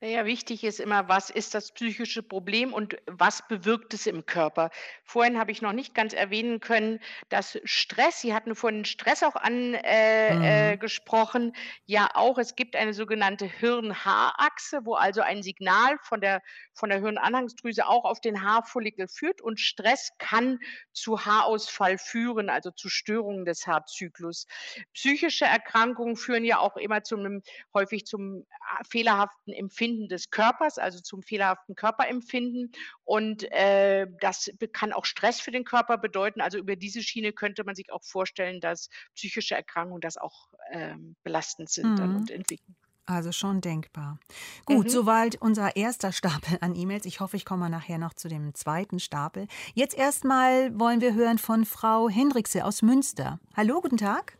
[0.00, 4.70] Naja, wichtig ist immer, was ist das psychische Problem und was bewirkt es im Körper?
[5.02, 9.34] Vorhin habe ich noch nicht ganz erwähnen können, dass Stress, Sie hatten vorhin Stress auch
[9.34, 11.52] angesprochen, äh, äh, mhm.
[11.86, 16.42] ja auch, es gibt eine sogenannte Hirn-Haarachse, wo also ein Signal von der,
[16.74, 20.60] von der Hirnanhangsdrüse auch auf den Haarfollikel führt und Stress kann
[20.92, 24.46] zu Haarausfall führen, also zu Störungen des Haarzyklus.
[24.94, 27.42] Psychische Erkrankungen führen ja auch immer zum,
[27.74, 32.72] häufig zum äh, fehlerhaften Empfinden Empfinden des Körpers, also zum fehlerhaften Körperempfinden.
[33.04, 36.40] Und äh, das kann auch Stress für den Körper bedeuten.
[36.40, 41.16] Also über diese Schiene könnte man sich auch vorstellen, dass psychische Erkrankungen das auch ähm,
[41.22, 42.16] belastend sind mhm.
[42.16, 42.76] und entwickeln.
[43.06, 44.18] Also schon denkbar.
[44.66, 44.90] Gut, mhm.
[44.90, 47.06] soweit unser erster Stapel an E-Mails.
[47.06, 49.46] Ich hoffe, ich komme nachher noch zu dem zweiten Stapel.
[49.72, 53.40] Jetzt erstmal wollen wir hören von Frau Hendrikse aus Münster.
[53.56, 54.36] Hallo, guten Tag.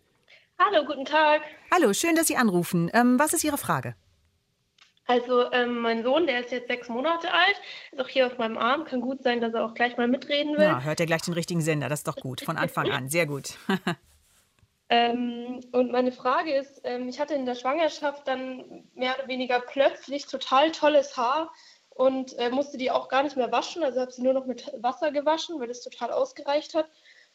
[0.58, 1.40] Hallo, guten Tag.
[1.72, 2.90] Hallo, schön, dass Sie anrufen.
[2.92, 3.94] Ähm, was ist Ihre Frage?
[5.08, 7.56] Also ähm, mein Sohn, der ist jetzt sechs Monate alt,
[7.92, 8.84] ist auch hier auf meinem Arm.
[8.84, 10.64] Kann gut sein, dass er auch gleich mal mitreden will.
[10.64, 11.88] Ja, hört er gleich den richtigen Sender.
[11.88, 12.42] Das ist doch gut.
[12.42, 13.08] Von Anfang an.
[13.08, 13.54] Sehr gut.
[14.90, 19.60] ähm, und meine Frage ist, ähm, ich hatte in der Schwangerschaft dann mehr oder weniger
[19.60, 21.54] plötzlich total tolles Haar
[21.88, 23.82] und äh, musste die auch gar nicht mehr waschen.
[23.82, 26.86] Also habe sie nur noch mit Wasser gewaschen, weil es total ausgereicht hat.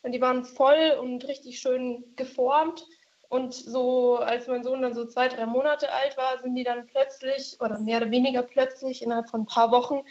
[0.03, 2.85] Und die waren voll und richtig schön geformt.
[3.33, 6.85] Und so, als mein Sohn dann so zwei, drei Monate alt war, sind die dann
[6.85, 10.03] plötzlich oder mehr oder weniger plötzlich innerhalb von ein paar Wochen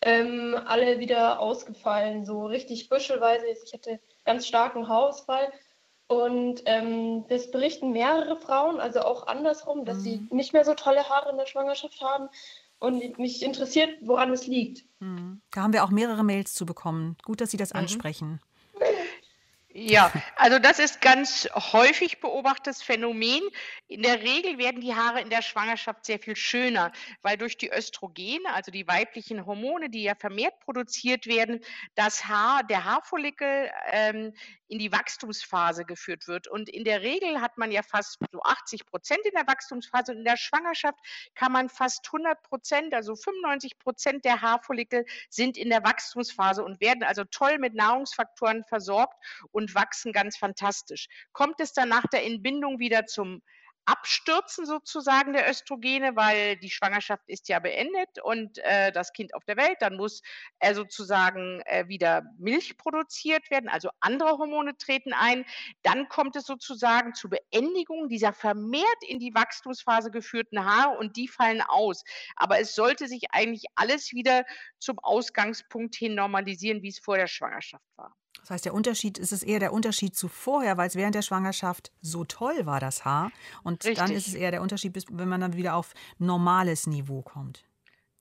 [0.00, 2.24] ähm, alle wieder ausgefallen.
[2.24, 3.44] So richtig büschelweise.
[3.62, 5.52] Ich hatte ganz starken Haarausfall.
[6.06, 10.00] Und ähm, das berichten mehrere Frauen, also auch andersrum, dass mhm.
[10.00, 12.30] sie nicht mehr so tolle Haare in der Schwangerschaft haben.
[12.78, 14.86] Und mich interessiert, woran es liegt.
[14.98, 15.42] Mhm.
[15.50, 17.18] Da haben wir auch mehrere Mails zu bekommen.
[17.22, 17.80] Gut, dass Sie das mhm.
[17.80, 18.40] ansprechen.
[19.74, 23.40] Ja, also das ist ganz häufig beobachtetes Phänomen.
[23.88, 27.72] In der Regel werden die Haare in der Schwangerschaft sehr viel schöner, weil durch die
[27.72, 31.60] Östrogene, also die weiblichen Hormone, die ja vermehrt produziert werden,
[31.94, 34.34] das Haar, der Haarfollikel ähm,
[34.72, 36.48] in die Wachstumsphase geführt wird.
[36.48, 40.18] Und in der Regel hat man ja fast so 80 Prozent in der Wachstumsphase und
[40.18, 40.98] in der Schwangerschaft
[41.34, 46.80] kann man fast 100 Prozent, also 95 Prozent der Haarfollikel sind in der Wachstumsphase und
[46.80, 51.08] werden also toll mit Nahrungsfaktoren versorgt und wachsen ganz fantastisch.
[51.32, 53.42] Kommt es dann nach der Entbindung wieder zum
[53.84, 59.44] Abstürzen sozusagen der Östrogene, weil die Schwangerschaft ist ja beendet und äh, das Kind auf
[59.44, 60.22] der Welt, dann muss
[60.60, 65.44] er sozusagen äh, wieder Milch produziert werden, also andere Hormone treten ein.
[65.82, 71.28] Dann kommt es sozusagen zur Beendigung dieser vermehrt in die Wachstumsphase geführten Haare und die
[71.28, 72.04] fallen aus.
[72.36, 74.44] Aber es sollte sich eigentlich alles wieder
[74.78, 78.14] zum Ausgangspunkt hin normalisieren, wie es vor der Schwangerschaft war.
[78.40, 81.22] Das heißt, der Unterschied ist es eher der Unterschied zu vorher, weil es während der
[81.22, 83.30] Schwangerschaft so toll war, das Haar.
[83.62, 83.98] Und Richtig.
[83.98, 87.64] dann ist es eher der Unterschied, wenn man dann wieder auf normales Niveau kommt.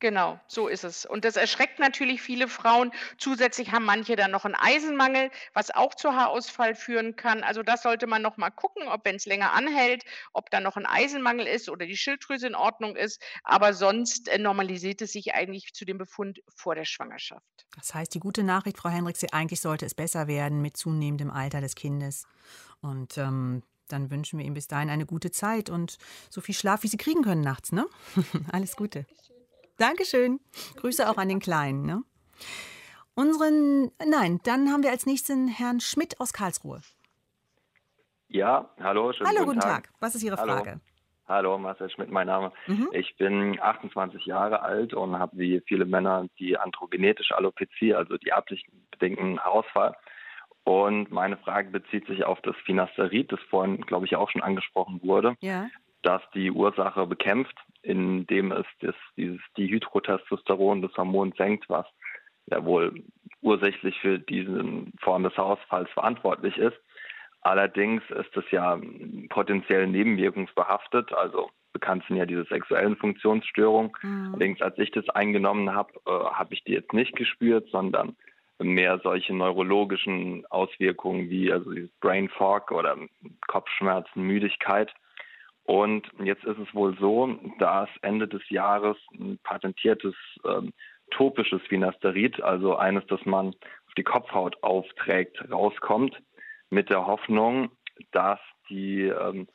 [0.02, 1.06] Genau, so ist es.
[1.06, 2.92] Und das erschreckt natürlich viele Frauen.
[3.20, 7.44] Zusätzlich haben manche dann noch einen Eisenmangel, was auch zu Haarausfall führen kann.
[7.44, 10.76] Also das sollte man noch mal gucken, ob wenn es länger anhält, ob da noch
[10.76, 13.22] ein Eisenmangel ist oder die Schilddrüse in Ordnung ist.
[13.44, 17.46] Aber sonst äh, normalisiert es sich eigentlich zu dem Befund vor der Schwangerschaft.
[17.76, 21.62] Das heißt, die gute Nachricht, Frau Hendricks, eigentlich sollte es besser werden mit zunehmendem Alter
[21.62, 22.26] des Kindes.
[22.82, 26.00] Und ähm, dann wünschen wir ihm bis dahin eine gute Zeit und
[26.32, 27.72] so viel Schlaf, wie Sie kriegen können nachts.
[27.72, 27.86] Ne?
[28.52, 29.06] Alles Gute.
[29.82, 30.40] Dankeschön.
[30.76, 31.86] Grüße auch an den Kleinen.
[31.86, 32.04] Ne?
[33.16, 36.82] Unseren, nein, dann haben wir als nächsten Herrn Schmidt aus Karlsruhe.
[38.28, 39.86] Ja, hallo, schönen Hallo, guten, Tag.
[39.88, 39.94] Tag.
[40.00, 40.54] Was ist Ihre hallo.
[40.54, 40.80] Frage?
[41.28, 42.52] Hallo, Marcel Schmidt, mein Name.
[42.68, 42.90] Mhm.
[42.92, 48.30] Ich bin 28 Jahre alt und habe wie viele Männer die androgenetische Alopezie, also die
[48.30, 49.96] erblich bedingten Haarausfall.
[50.64, 55.02] Und meine Frage bezieht sich auf das Finasterid, das vorhin, glaube ich, auch schon angesprochen
[55.02, 55.70] wurde, ja.
[56.04, 61.86] Das die Ursache bekämpft indem es das, dieses Dihydrotestosteron, das Hormon senkt, was
[62.48, 63.04] ja wohl
[63.42, 64.64] ursächlich für diese
[65.02, 66.78] Form des Haarausfalls verantwortlich ist.
[67.42, 68.80] Allerdings ist es ja
[69.30, 73.92] potenziell nebenwirkungsbehaftet, also bekannt sind ja diese sexuellen Funktionsstörungen.
[74.04, 74.28] Mhm.
[74.34, 78.16] Allerdings, als ich das eingenommen habe, äh, habe ich die jetzt nicht gespürt, sondern
[78.60, 82.96] mehr solche neurologischen Auswirkungen wie also dieses Brain Fog oder
[83.48, 84.94] Kopfschmerzen, Müdigkeit.
[85.64, 90.74] Und jetzt ist es wohl so, dass Ende des Jahres ein patentiertes ähm,
[91.12, 96.18] topisches Finasterid, also eines, das man auf die Kopfhaut aufträgt, rauskommt,
[96.70, 97.70] mit der Hoffnung,
[98.12, 98.40] dass
[98.70, 99.48] die ähm,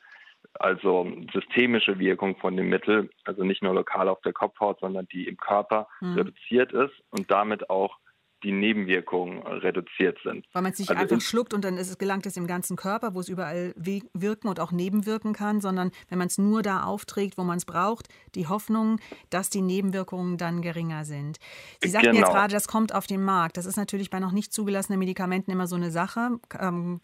[0.53, 5.27] also systemische Wirkung von dem Mittel, also nicht nur lokal auf der Kopfhaut, sondern die
[5.27, 6.13] im Körper mhm.
[6.15, 7.97] reduziert ist und damit auch
[8.43, 10.45] die Nebenwirkungen reduziert sind.
[10.53, 12.77] Weil man es nicht also einfach schluckt und dann ist es, gelangt es im ganzen
[12.77, 16.83] Körper, wo es überall wirken und auch nebenwirken kann, sondern wenn man es nur da
[16.83, 21.37] aufträgt, wo man es braucht, die Hoffnung, dass die Nebenwirkungen dann geringer sind.
[21.81, 22.27] Sie sagten genau.
[22.27, 23.57] jetzt gerade, das kommt auf den Markt.
[23.57, 26.39] Das ist natürlich bei noch nicht zugelassenen Medikamenten immer so eine Sache.
[26.59, 27.01] Ähm,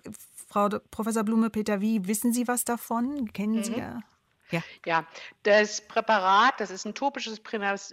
[0.47, 3.31] Frau Professor Blume, Peter, wie wissen Sie was davon?
[3.33, 3.63] Kennen mhm.
[3.63, 3.99] Sie ja?
[4.51, 4.61] Ja.
[4.85, 5.07] ja,
[5.43, 7.39] das Präparat, das ist ein topisches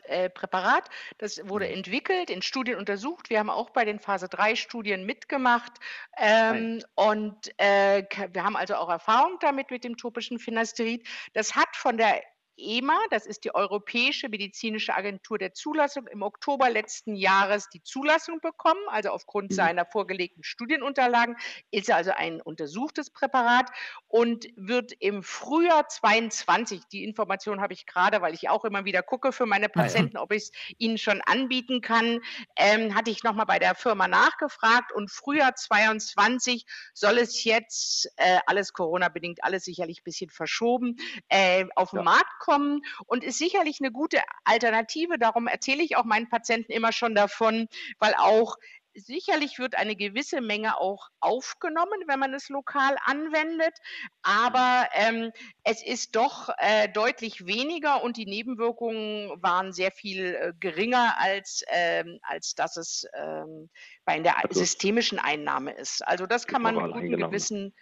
[0.04, 1.74] äh, Präparat, das wurde mhm.
[1.74, 3.30] entwickelt, in Studien untersucht.
[3.30, 5.72] Wir haben auch bei den Phase 3 Studien mitgemacht
[6.18, 11.06] ähm, und äh, wir haben also auch Erfahrung damit mit dem topischen Finasterid.
[11.32, 12.22] Das hat von der
[12.60, 18.40] EMA, das ist die Europäische Medizinische Agentur der Zulassung, im Oktober letzten Jahres die Zulassung
[18.40, 19.54] bekommen, also aufgrund mhm.
[19.54, 21.36] seiner vorgelegten Studienunterlagen,
[21.70, 23.70] ist also ein untersuchtes Präparat
[24.08, 29.02] und wird im Frühjahr 22, die Information habe ich gerade, weil ich auch immer wieder
[29.02, 32.20] gucke für meine Patienten, ob ich es ihnen schon anbieten kann,
[32.56, 38.38] ähm, hatte ich nochmal bei der Firma nachgefragt und Frühjahr 22 soll es jetzt, äh,
[38.46, 40.96] alles Corona-bedingt, alles sicherlich ein bisschen verschoben,
[41.28, 42.04] äh, auf den ja.
[42.04, 45.18] Markt kommen kommen und ist sicherlich eine gute Alternative.
[45.18, 48.56] Darum erzähle ich auch meinen Patienten immer schon davon, weil auch
[48.94, 53.78] Sicherlich wird eine gewisse Menge auch aufgenommen, wenn man es lokal anwendet,
[54.22, 55.30] aber ähm,
[55.62, 61.62] es ist doch äh, deutlich weniger und die Nebenwirkungen waren sehr viel äh, geringer, als,
[61.68, 63.70] ähm, als dass es ähm,
[64.04, 66.04] bei der also, systemischen Einnahme ist.
[66.04, 67.72] Also das kann man mit gutem Gewissen.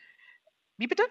[0.77, 1.05] Wie bitte?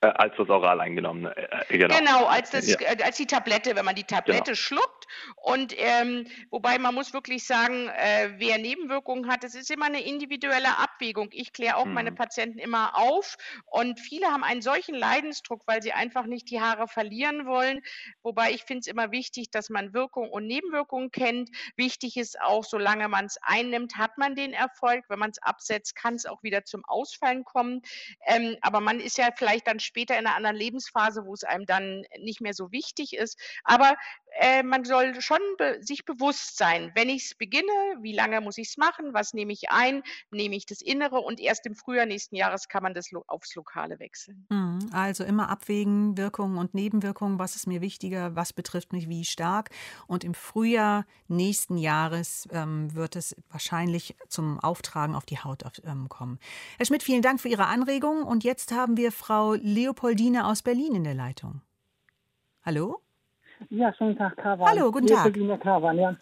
[0.00, 1.26] Äh, als das oral eingenommen.
[1.26, 1.98] Äh, äh, genau.
[1.98, 2.78] genau, als, das, ja.
[2.80, 4.54] Äh, als die Tablette, wenn man die Tablette genau.
[4.54, 5.08] schluckt.
[5.34, 10.00] Und ähm, wobei man muss wirklich sagen, äh, wer Nebenwirkungen hat, es ist immer eine
[10.00, 11.30] individuelle Abwägung.
[11.32, 11.94] Ich kläre auch hm.
[11.94, 12.14] meine mhm.
[12.14, 13.36] Patienten immer auf.
[13.66, 17.80] Und viele haben einen solchen Leidensdruck, weil sie einfach nicht die Haare verlieren wollen.
[18.22, 21.50] Wobei ich finde es immer wichtig, dass man Wirkung und Nebenwirkungen kennt.
[21.76, 25.06] Wichtig ist auch, solange man es einnimmt, hat man den Erfolg.
[25.08, 27.82] Wenn man es absetzt, kann es auch wieder zum Ausfallen kommen.
[28.28, 31.66] Ähm, aber man ist ja vielleicht dann später in einer anderen Lebensphase, wo es einem
[31.66, 33.38] dann nicht mehr so wichtig ist.
[33.64, 33.94] Aber
[34.38, 38.56] äh, man soll schon be sich bewusst sein, wenn ich es beginne, wie lange muss
[38.56, 42.06] ich es machen, was nehme ich ein, nehme ich das Innere und erst im Frühjahr
[42.06, 44.46] nächsten Jahres kann man das lo aufs Lokale wechseln.
[44.48, 44.90] Mhm.
[44.92, 49.70] Also immer abwägen, Wirkungen und Nebenwirkungen, was ist mir wichtiger, was betrifft mich wie stark.
[50.06, 56.08] Und im Frühjahr nächsten Jahres ähm, wird es wahrscheinlich zum Auftragen auf die Haut ähm,
[56.08, 56.38] kommen.
[56.76, 58.22] Herr Schmidt, vielen Dank für Ihre Anregung.
[58.22, 61.62] Und jetzt haben wir Frau Leopoldine aus Berlin in der Leitung.
[62.62, 63.02] Hallo?
[63.70, 64.68] Ja, schönen Tag, Kavan.
[64.68, 65.32] Hallo, guten Tag.
[65.60, 66.16] Kavan, ja.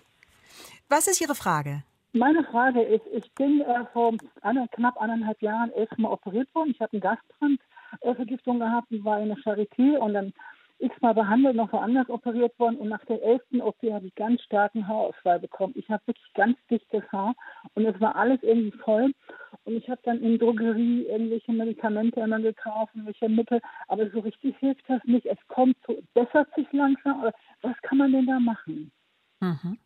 [0.89, 1.83] Was ist Ihre Frage?
[2.13, 6.71] Meine Frage ist, ich bin äh, vor eine, knapp eineinhalb Jahren erstmal operiert worden.
[6.71, 10.33] Ich habe eine Gasbrandvergiftung gehabt, war in der Charité und dann
[10.79, 14.87] x-mal behandelt, noch woanders operiert worden und nach der elften OP habe ich ganz starken
[14.87, 15.75] Haarausfall bekommen.
[15.77, 17.35] Ich habe wirklich ganz dichtes Haar
[17.75, 19.13] und es war alles irgendwie voll
[19.67, 24.57] und ich habe dann in Drogerie irgendwelche Medikamente immer gekauft, welche Mittel, aber so richtig
[24.59, 25.27] hilft das nicht.
[25.27, 28.93] Es kommt so, bessert sich langsam, aber was kann man denn da machen?
[29.41, 29.79] Mhm.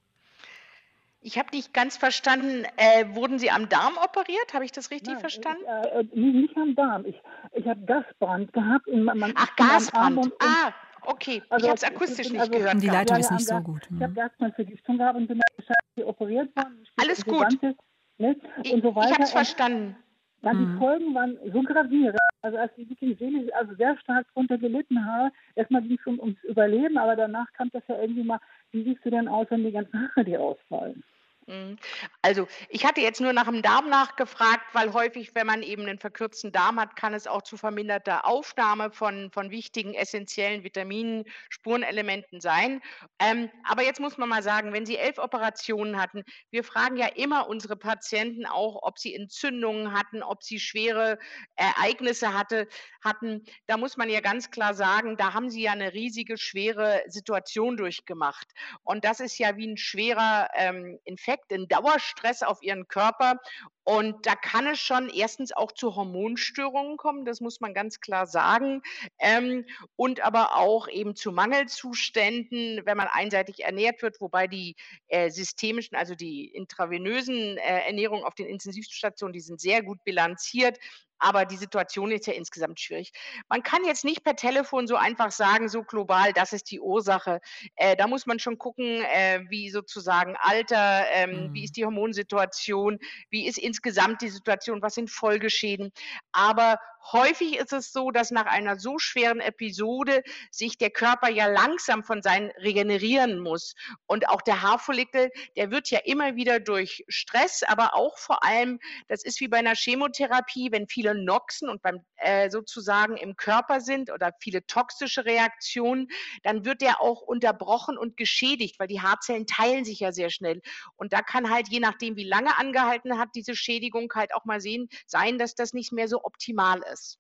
[1.23, 4.53] Ich habe nicht ganz verstanden, äh, wurden Sie am Darm operiert?
[4.53, 5.63] Habe ich das richtig Nein, verstanden?
[5.63, 7.07] Ich, äh, nicht, am Darm.
[7.07, 7.17] Ich,
[7.53, 8.87] ich habe Gasbrand gehabt.
[8.87, 10.19] In, man, Ach, Gasbrand.
[10.19, 10.73] Und, ah,
[11.03, 11.43] okay.
[11.49, 12.83] Also, ich habe es akustisch nicht also, gehört.
[12.83, 13.89] Die Leitung ja, ist nicht so gut.
[13.95, 16.87] Ich habe Gasbrandvergiftung gehabt und bin dann operiert worden.
[16.97, 17.41] Alles gut.
[17.41, 17.77] Ganze,
[18.21, 18.37] ne?
[18.63, 19.97] Ich, so ich habe es verstanden.
[20.43, 20.73] Dann mhm.
[20.73, 25.05] die Folgen waren so gravierend, also als ich wirklich seelisch, also sehr stark drunter gelitten
[25.05, 25.31] habe.
[25.55, 28.41] Erstmal ging es um, ums Überleben, aber danach kam das ja irgendwie mal,
[28.73, 31.03] wie siehst du denn aus, wenn die ganzen Haare dir ausfallen?
[31.51, 31.79] Mhm.
[32.23, 35.99] Also ich hatte jetzt nur nach dem Darm nachgefragt, weil häufig, wenn man eben einen
[35.99, 42.41] verkürzten Darm hat, kann es auch zu verminderter Aufnahme von, von wichtigen essentiellen Vitaminen, Spurenelementen
[42.41, 42.81] sein.
[43.19, 47.09] Ähm, aber jetzt muss man mal sagen, wenn Sie elf Operationen hatten, wir fragen ja
[47.09, 51.19] immer unsere Patienten auch, ob sie Entzündungen hatten, ob sie schwere
[51.57, 52.69] Ereignisse hatte,
[53.03, 53.45] hatten.
[53.67, 57.77] Da muss man ja ganz klar sagen, da haben sie ja eine riesige, schwere Situation
[57.77, 58.47] durchgemacht.
[58.85, 63.41] Und das ist ja wie ein schwerer ähm, Infekt Den Dauerstress auf ihren Körper.
[63.85, 68.27] Und da kann es schon erstens auch zu Hormonstörungen kommen, das muss man ganz klar
[68.27, 68.83] sagen.
[69.19, 69.65] Ähm,
[69.97, 74.77] und aber auch eben zu Mangelzuständen, wenn man einseitig ernährt wird, wobei die
[75.09, 80.79] äh, systemischen, also die intravenösen äh, Ernährung auf den Intensivstationen, die sind sehr gut bilanziert.
[81.21, 83.13] Aber die Situation ist ja insgesamt schwierig.
[83.49, 87.41] Man kann jetzt nicht per Telefon so einfach sagen, so global, das ist die Ursache.
[87.77, 91.55] Äh, da muss man schon gucken, äh, wie sozusagen Alter, ähm, mhm.
[91.55, 92.99] wie ist die Hormonsituation,
[93.29, 95.93] wie ist insgesamt die Situation, was sind Folgeschäden.
[96.33, 96.79] Aber
[97.13, 102.05] Häufig ist es so, dass nach einer so schweren Episode sich der Körper ja langsam
[102.05, 103.75] von seinen regenerieren muss.
[104.07, 108.79] Und auch der Haarfollikel, der wird ja immer wieder durch Stress, aber auch vor allem,
[109.09, 113.81] das ist wie bei einer Chemotherapie, wenn viele Noxen und beim äh, sozusagen im Körper
[113.81, 116.09] sind oder viele toxische Reaktionen,
[116.43, 120.61] dann wird der auch unterbrochen und geschädigt, weil die Haarzellen teilen sich ja sehr schnell.
[120.97, 124.61] Und da kann halt, je nachdem, wie lange angehalten hat, diese Schädigung halt auch mal
[124.61, 127.19] sehen, sein, dass das nicht mehr so optimal ist.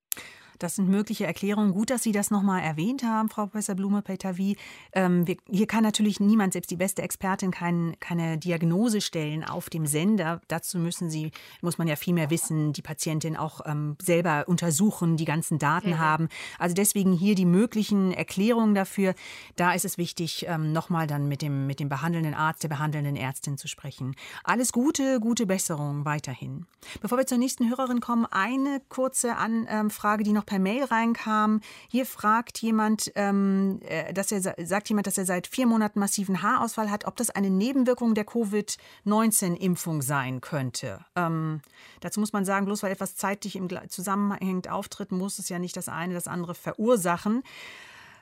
[0.60, 1.72] Das sind mögliche Erklärungen.
[1.72, 4.56] Gut, dass Sie das nochmal erwähnt haben, Frau Professor Blume-Petavi.
[4.92, 9.86] Ähm, hier kann natürlich niemand, selbst die beste Expertin, kein, keine Diagnose stellen auf dem
[9.86, 10.42] Sender.
[10.48, 11.32] Dazu müssen Sie,
[11.62, 15.90] muss man ja viel mehr wissen, die Patientin auch ähm, selber untersuchen, die ganzen Daten
[15.90, 15.98] mhm.
[15.98, 16.28] haben.
[16.58, 19.14] Also deswegen hier die möglichen Erklärungen dafür.
[19.56, 23.16] Da ist es wichtig, ähm, nochmal dann mit dem, mit dem behandelnden Arzt, der behandelnden
[23.16, 24.14] Ärztin zu sprechen.
[24.44, 26.66] Alles Gute, gute Besserung weiterhin.
[27.00, 31.60] Bevor wir zur nächsten Hörerin kommen, eine kurze Anfrage, die noch per Mail reinkam.
[31.88, 36.42] Hier fragt jemand, ähm, äh, dass er sagt jemand, dass er seit vier Monaten massiven
[36.42, 41.04] Haarausfall hat, ob das eine Nebenwirkung der Covid-19-Impfung sein könnte.
[41.14, 41.60] Ähm,
[42.00, 45.76] dazu muss man sagen, bloß weil etwas zeitlich im Zusammenhang auftritt, muss es ja nicht
[45.76, 47.44] das eine das andere verursachen.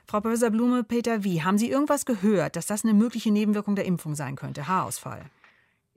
[0.05, 3.85] Frau Professor Blume, Peter Wie, haben Sie irgendwas gehört, dass das eine mögliche Nebenwirkung der
[3.85, 5.25] Impfung sein könnte, Haarausfall?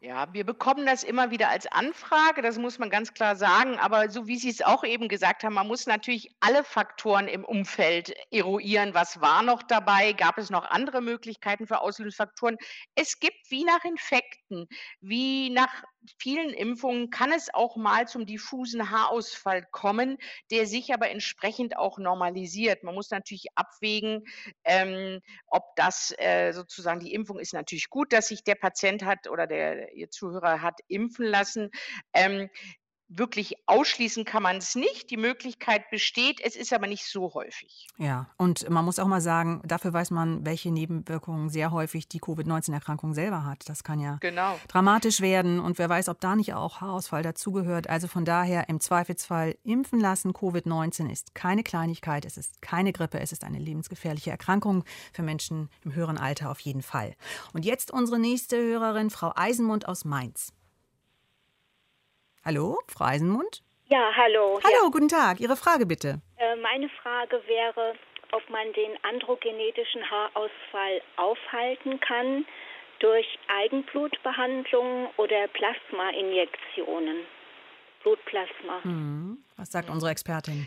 [0.04, 3.78] Ja, wir bekommen das immer wieder als Anfrage, das muss man ganz klar sagen.
[3.78, 7.44] Aber so wie Sie es auch eben gesagt haben, man muss natürlich alle Faktoren im
[7.44, 8.94] Umfeld eruieren.
[8.94, 10.12] Was war noch dabei?
[10.12, 12.56] Gab es noch andere Möglichkeiten für Auslösungsfaktoren?
[12.96, 13.84] Es gibt wie nach
[14.52, 14.68] Infekten,
[15.00, 15.84] wie nach
[16.18, 20.18] vielen Impfungen kann es auch mal zum diffusen Haarausfall kommen,
[20.50, 22.82] der sich aber entsprechend auch normalisiert.
[22.82, 24.24] Man muss natürlich abwägen,
[24.64, 29.28] ähm, ob das äh, sozusagen die Impfung ist natürlich gut, dass sich der Patient hat
[29.28, 31.70] oder der Ihr Zuhörer hat impfen lassen.
[32.12, 32.48] Ähm,
[33.18, 35.10] wirklich ausschließen kann man es nicht.
[35.10, 37.86] Die Möglichkeit besteht, es ist aber nicht so häufig.
[37.98, 42.18] Ja, und man muss auch mal sagen, dafür weiß man, welche Nebenwirkungen sehr häufig die
[42.18, 43.68] Covid-19-Erkrankung selber hat.
[43.68, 44.58] Das kann ja genau.
[44.68, 47.88] dramatisch werden und wer weiß, ob da nicht auch Haarausfall dazugehört.
[47.88, 50.32] Also von daher im Zweifelsfall impfen lassen.
[50.32, 55.68] Covid-19 ist keine Kleinigkeit, es ist keine Grippe, es ist eine lebensgefährliche Erkrankung für Menschen
[55.84, 57.14] im höheren Alter auf jeden Fall.
[57.52, 60.52] Und jetzt unsere nächste Hörerin, Frau Eisenmund aus Mainz.
[62.44, 63.62] Hallo, Frau Eisenmund?
[63.86, 64.58] Ja, hallo.
[64.64, 64.90] Hallo, ja.
[64.90, 65.38] guten Tag.
[65.38, 66.20] Ihre Frage bitte.
[66.38, 67.94] Äh, meine Frage wäre,
[68.32, 72.44] ob man den androgenetischen Haarausfall aufhalten kann
[72.98, 77.18] durch Eigenblutbehandlung oder Plasmainjektionen.
[78.02, 78.82] Blutplasma.
[78.82, 79.44] Hm.
[79.56, 80.66] Was sagt unsere Expertin?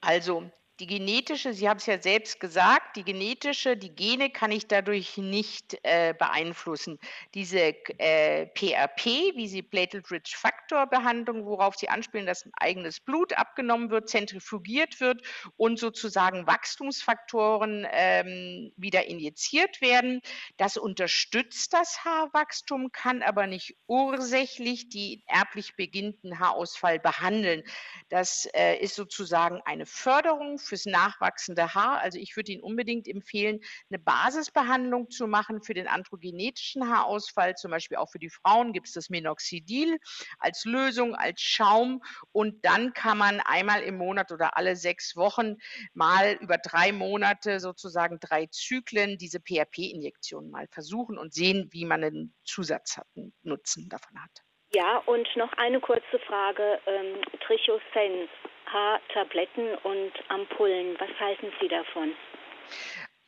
[0.00, 0.48] Also,
[0.78, 5.16] die genetische, Sie haben es ja selbst gesagt, die genetische, die Gene kann ich dadurch
[5.16, 6.98] nicht äh, beeinflussen.
[7.34, 13.32] Diese äh, PRP, wie sie Platelet-Rich Factor Behandlung, worauf Sie anspielen, dass ein eigenes Blut
[13.38, 15.22] abgenommen wird, zentrifugiert wird
[15.56, 20.20] und sozusagen Wachstumsfaktoren ähm, wieder injiziert werden.
[20.58, 27.62] Das unterstützt das Haarwachstum, kann aber nicht ursächlich die erblich beginnenden Haarausfall behandeln.
[28.10, 32.00] Das äh, ist sozusagen eine Förderung fürs nachwachsende Haar.
[32.00, 33.60] Also ich würde Ihnen unbedingt empfehlen,
[33.90, 37.54] eine Basisbehandlung zu machen für den androgenetischen Haarausfall.
[37.54, 39.98] Zum Beispiel auch für die Frauen gibt es das Minoxidil
[40.38, 42.02] als Lösung, als Schaum.
[42.32, 45.56] Und dann kann man einmal im Monat oder alle sechs Wochen
[45.94, 52.04] mal über drei Monate sozusagen drei Zyklen diese PRP-Injektion mal versuchen und sehen, wie man
[52.04, 54.42] einen Zusatznutzen davon hat.
[54.74, 56.80] Ja, und noch eine kurze Frage.
[56.86, 58.28] Ähm, Trichosens,
[58.66, 62.14] Haartabletten und Ampullen, was halten Sie davon?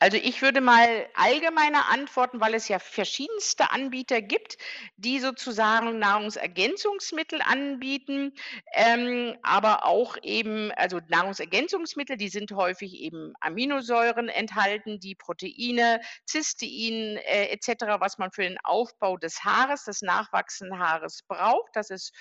[0.01, 4.57] Also ich würde mal allgemeiner antworten, weil es ja verschiedenste Anbieter gibt,
[4.95, 8.33] die sozusagen Nahrungsergänzungsmittel anbieten,
[8.71, 17.17] ähm, aber auch eben, also Nahrungsergänzungsmittel, die sind häufig eben Aminosäuren enthalten, die Proteine, Cystein
[17.17, 21.71] äh, etc., was man für den Aufbau des Haares, des nachwachsenden Haares braucht.
[21.73, 22.15] Das ist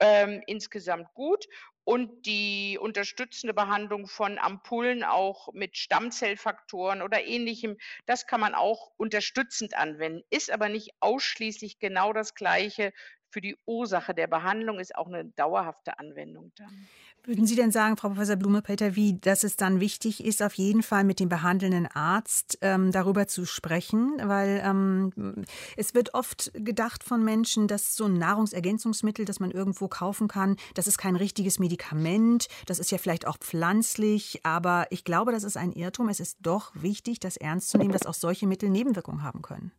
[0.00, 1.44] ähm, insgesamt gut
[1.88, 8.92] und die unterstützende Behandlung von Ampullen auch mit Stammzellfaktoren oder ähnlichem, das kann man auch
[8.98, 12.92] unterstützend anwenden, ist aber nicht ausschließlich genau das Gleiche
[13.30, 16.88] für die Ursache der Behandlung, ist auch eine dauerhafte Anwendung dann.
[17.28, 20.82] Würden Sie denn sagen, Frau Professor Blume-Peter, wie, dass es dann wichtig ist, auf jeden
[20.82, 24.14] Fall mit dem behandelnden Arzt ähm, darüber zu sprechen?
[24.24, 25.44] Weil ähm,
[25.76, 30.56] es wird oft gedacht von Menschen, dass so ein Nahrungsergänzungsmittel, das man irgendwo kaufen kann,
[30.72, 35.44] das ist kein richtiges Medikament, das ist ja vielleicht auch pflanzlich, aber ich glaube, das
[35.44, 36.08] ist ein Irrtum.
[36.08, 39.72] Es ist doch wichtig, das ernst zu nehmen, dass auch solche Mittel Nebenwirkungen haben können.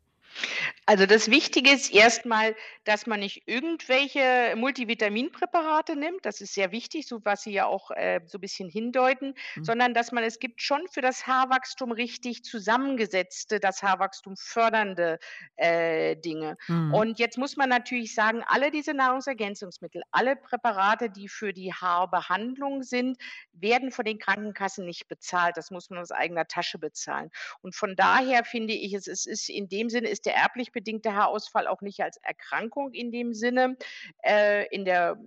[0.90, 6.26] Also das Wichtige ist erstmal, dass man nicht irgendwelche Multivitaminpräparate nimmt.
[6.26, 9.64] Das ist sehr wichtig, so was Sie ja auch äh, so ein bisschen hindeuten, mhm.
[9.64, 15.20] sondern dass man es gibt schon für das Haarwachstum richtig zusammengesetzte, das Haarwachstum fördernde
[15.58, 16.58] äh, Dinge.
[16.68, 16.92] Mhm.
[16.96, 22.82] Und jetzt muss man natürlich sagen, alle diese Nahrungsergänzungsmittel, alle Präparate, die für die Haarbehandlung
[22.82, 23.20] sind,
[23.54, 25.56] werden von den Krankenkassen nicht bezahlt.
[25.56, 27.30] Das muss man aus eigener Tasche bezahlen.
[27.62, 31.14] Und von daher finde ich, es, es ist in dem Sinne ist der erblich bedingte
[31.14, 33.76] Haarausfall auch nicht als Erkrankung in dem Sinne.
[34.24, 35.18] Äh, in der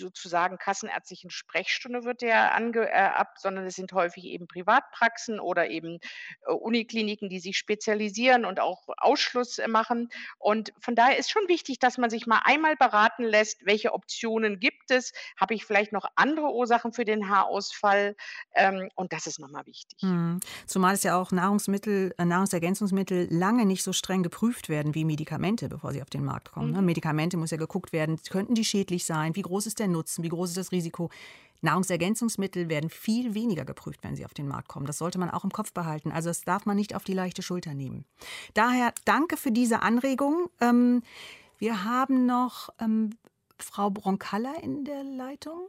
[0.00, 5.68] sozusagen kassenärztlichen Sprechstunde wird der ange, äh, ab, sondern es sind häufig eben Privatpraxen oder
[5.70, 5.98] eben
[6.46, 10.08] äh, Unikliniken, die sich spezialisieren und auch Ausschluss äh, machen.
[10.38, 14.58] Und von daher ist schon wichtig, dass man sich mal einmal beraten lässt, welche Optionen
[14.58, 18.16] gibt es, habe ich vielleicht noch andere Ursachen für den Haarausfall
[18.54, 20.02] ähm, und das ist nochmal wichtig.
[20.02, 20.40] Mhm.
[20.66, 25.68] Zumal es ja auch Nahrungsmittel, äh, Nahrungsergänzungsmittel lange nicht so streng geprüft werden wie Medikamente,
[25.68, 26.72] bevor sie auf den Markt kommen.
[26.72, 26.80] Ne?
[26.80, 26.86] Mhm.
[26.86, 30.28] Medikamente muss ja geguckt werden, könnten die schädlich sein, wie groß ist der Nutzen, wie
[30.28, 31.10] groß ist das Risiko.
[31.62, 34.86] Nahrungsergänzungsmittel werden viel weniger geprüft, wenn sie auf den Markt kommen.
[34.86, 36.10] Das sollte man auch im Kopf behalten.
[36.10, 38.04] Also das darf man nicht auf die leichte Schulter nehmen.
[38.54, 40.48] Daher danke für diese Anregung.
[40.60, 41.02] Ähm,
[41.58, 43.10] wir haben noch ähm,
[43.58, 45.68] Frau Broncalla in der Leitung.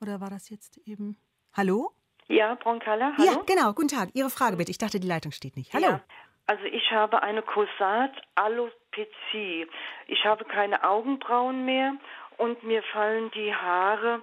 [0.00, 1.16] Oder war das jetzt eben?
[1.54, 1.92] Hallo?
[2.28, 3.30] Ja, Broncalla, hallo?
[3.30, 3.72] Ja, genau.
[3.72, 4.10] Guten Tag.
[4.14, 4.70] Ihre Frage bitte.
[4.70, 5.72] Ich dachte, die Leitung steht nicht.
[5.74, 5.86] Hallo.
[5.86, 6.02] Ja,
[6.46, 9.68] also ich habe eine Corsat Alopecie.
[10.06, 11.94] Ich habe keine Augenbrauen mehr
[12.38, 14.22] und mir fallen die Haare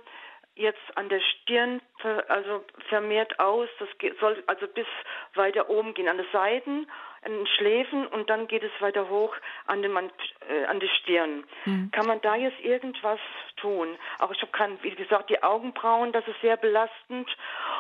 [0.56, 1.82] jetzt an der Stirn
[2.28, 3.70] also vermehrt aus.
[3.80, 3.88] Das
[4.20, 4.88] soll also bis
[5.36, 6.88] weiter oben gehen, an den Seiten,
[7.24, 11.44] an den Schläfen und dann geht es weiter hoch an, den, äh, an die Stirn.
[11.66, 11.92] Mhm.
[11.92, 13.20] Kann man da jetzt irgendwas
[13.58, 13.88] tun?
[14.20, 17.30] Auch ich habe kein, wie gesagt, die Augenbrauen, das ist sehr belastend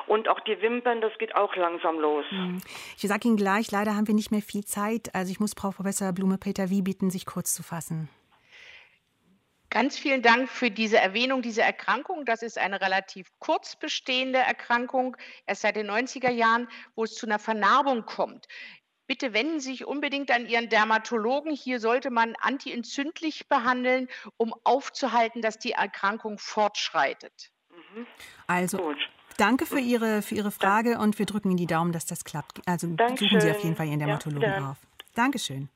[0.08, 2.26] und auch die Wimpern, das geht auch langsam los.
[2.32, 2.62] Mhm.
[2.98, 5.14] Ich sage Ihnen gleich, leider haben wir nicht mehr viel Zeit.
[5.14, 8.10] Also ich muss Frau Professor Blume-Peter Wie bitten, sich kurz zu fassen.
[9.72, 12.26] Ganz vielen Dank für diese Erwähnung dieser Erkrankung.
[12.26, 15.16] Das ist eine relativ kurz bestehende Erkrankung,
[15.46, 18.48] erst seit den 90er Jahren, wo es zu einer Vernarbung kommt.
[19.10, 21.52] Bitte wenden Sie sich unbedingt an Ihren Dermatologen.
[21.52, 24.08] Hier sollte man antientzündlich behandeln,
[24.38, 27.50] um aufzuhalten, dass die Erkrankung fortschreitet.
[27.72, 28.06] Mhm.
[28.46, 28.78] Also.
[28.78, 28.98] Gut.
[29.38, 32.62] Danke für Ihre, für Ihre Frage und wir drücken Ihnen die Daumen, dass das klappt.
[32.68, 33.30] Also Dankeschön.
[33.30, 34.78] suchen Sie auf jeden Fall Ihren Dermatologen ja, auf.
[35.16, 35.70] Dankeschön.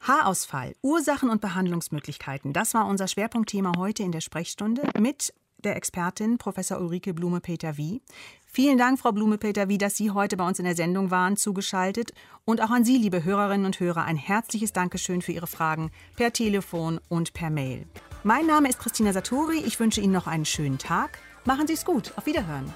[0.00, 2.52] Haarausfall, Ursachen und Behandlungsmöglichkeiten.
[2.52, 5.32] Das war unser Schwerpunktthema heute in der Sprechstunde mit
[5.64, 8.00] der Expertin Professor Ulrike Blume-Peter Wie.
[8.46, 12.12] Vielen Dank, Frau Blume-Peter Wie, dass Sie heute bei uns in der Sendung waren, zugeschaltet.
[12.44, 16.32] Und auch an Sie, liebe Hörerinnen und Hörer, ein herzliches Dankeschön für Ihre Fragen per
[16.32, 17.86] Telefon und per Mail.
[18.22, 19.58] Mein Name ist Christina Saturi.
[19.58, 21.18] Ich wünsche Ihnen noch einen schönen Tag.
[21.44, 22.12] Machen Sie es gut.
[22.16, 22.72] Auf Wiederhören.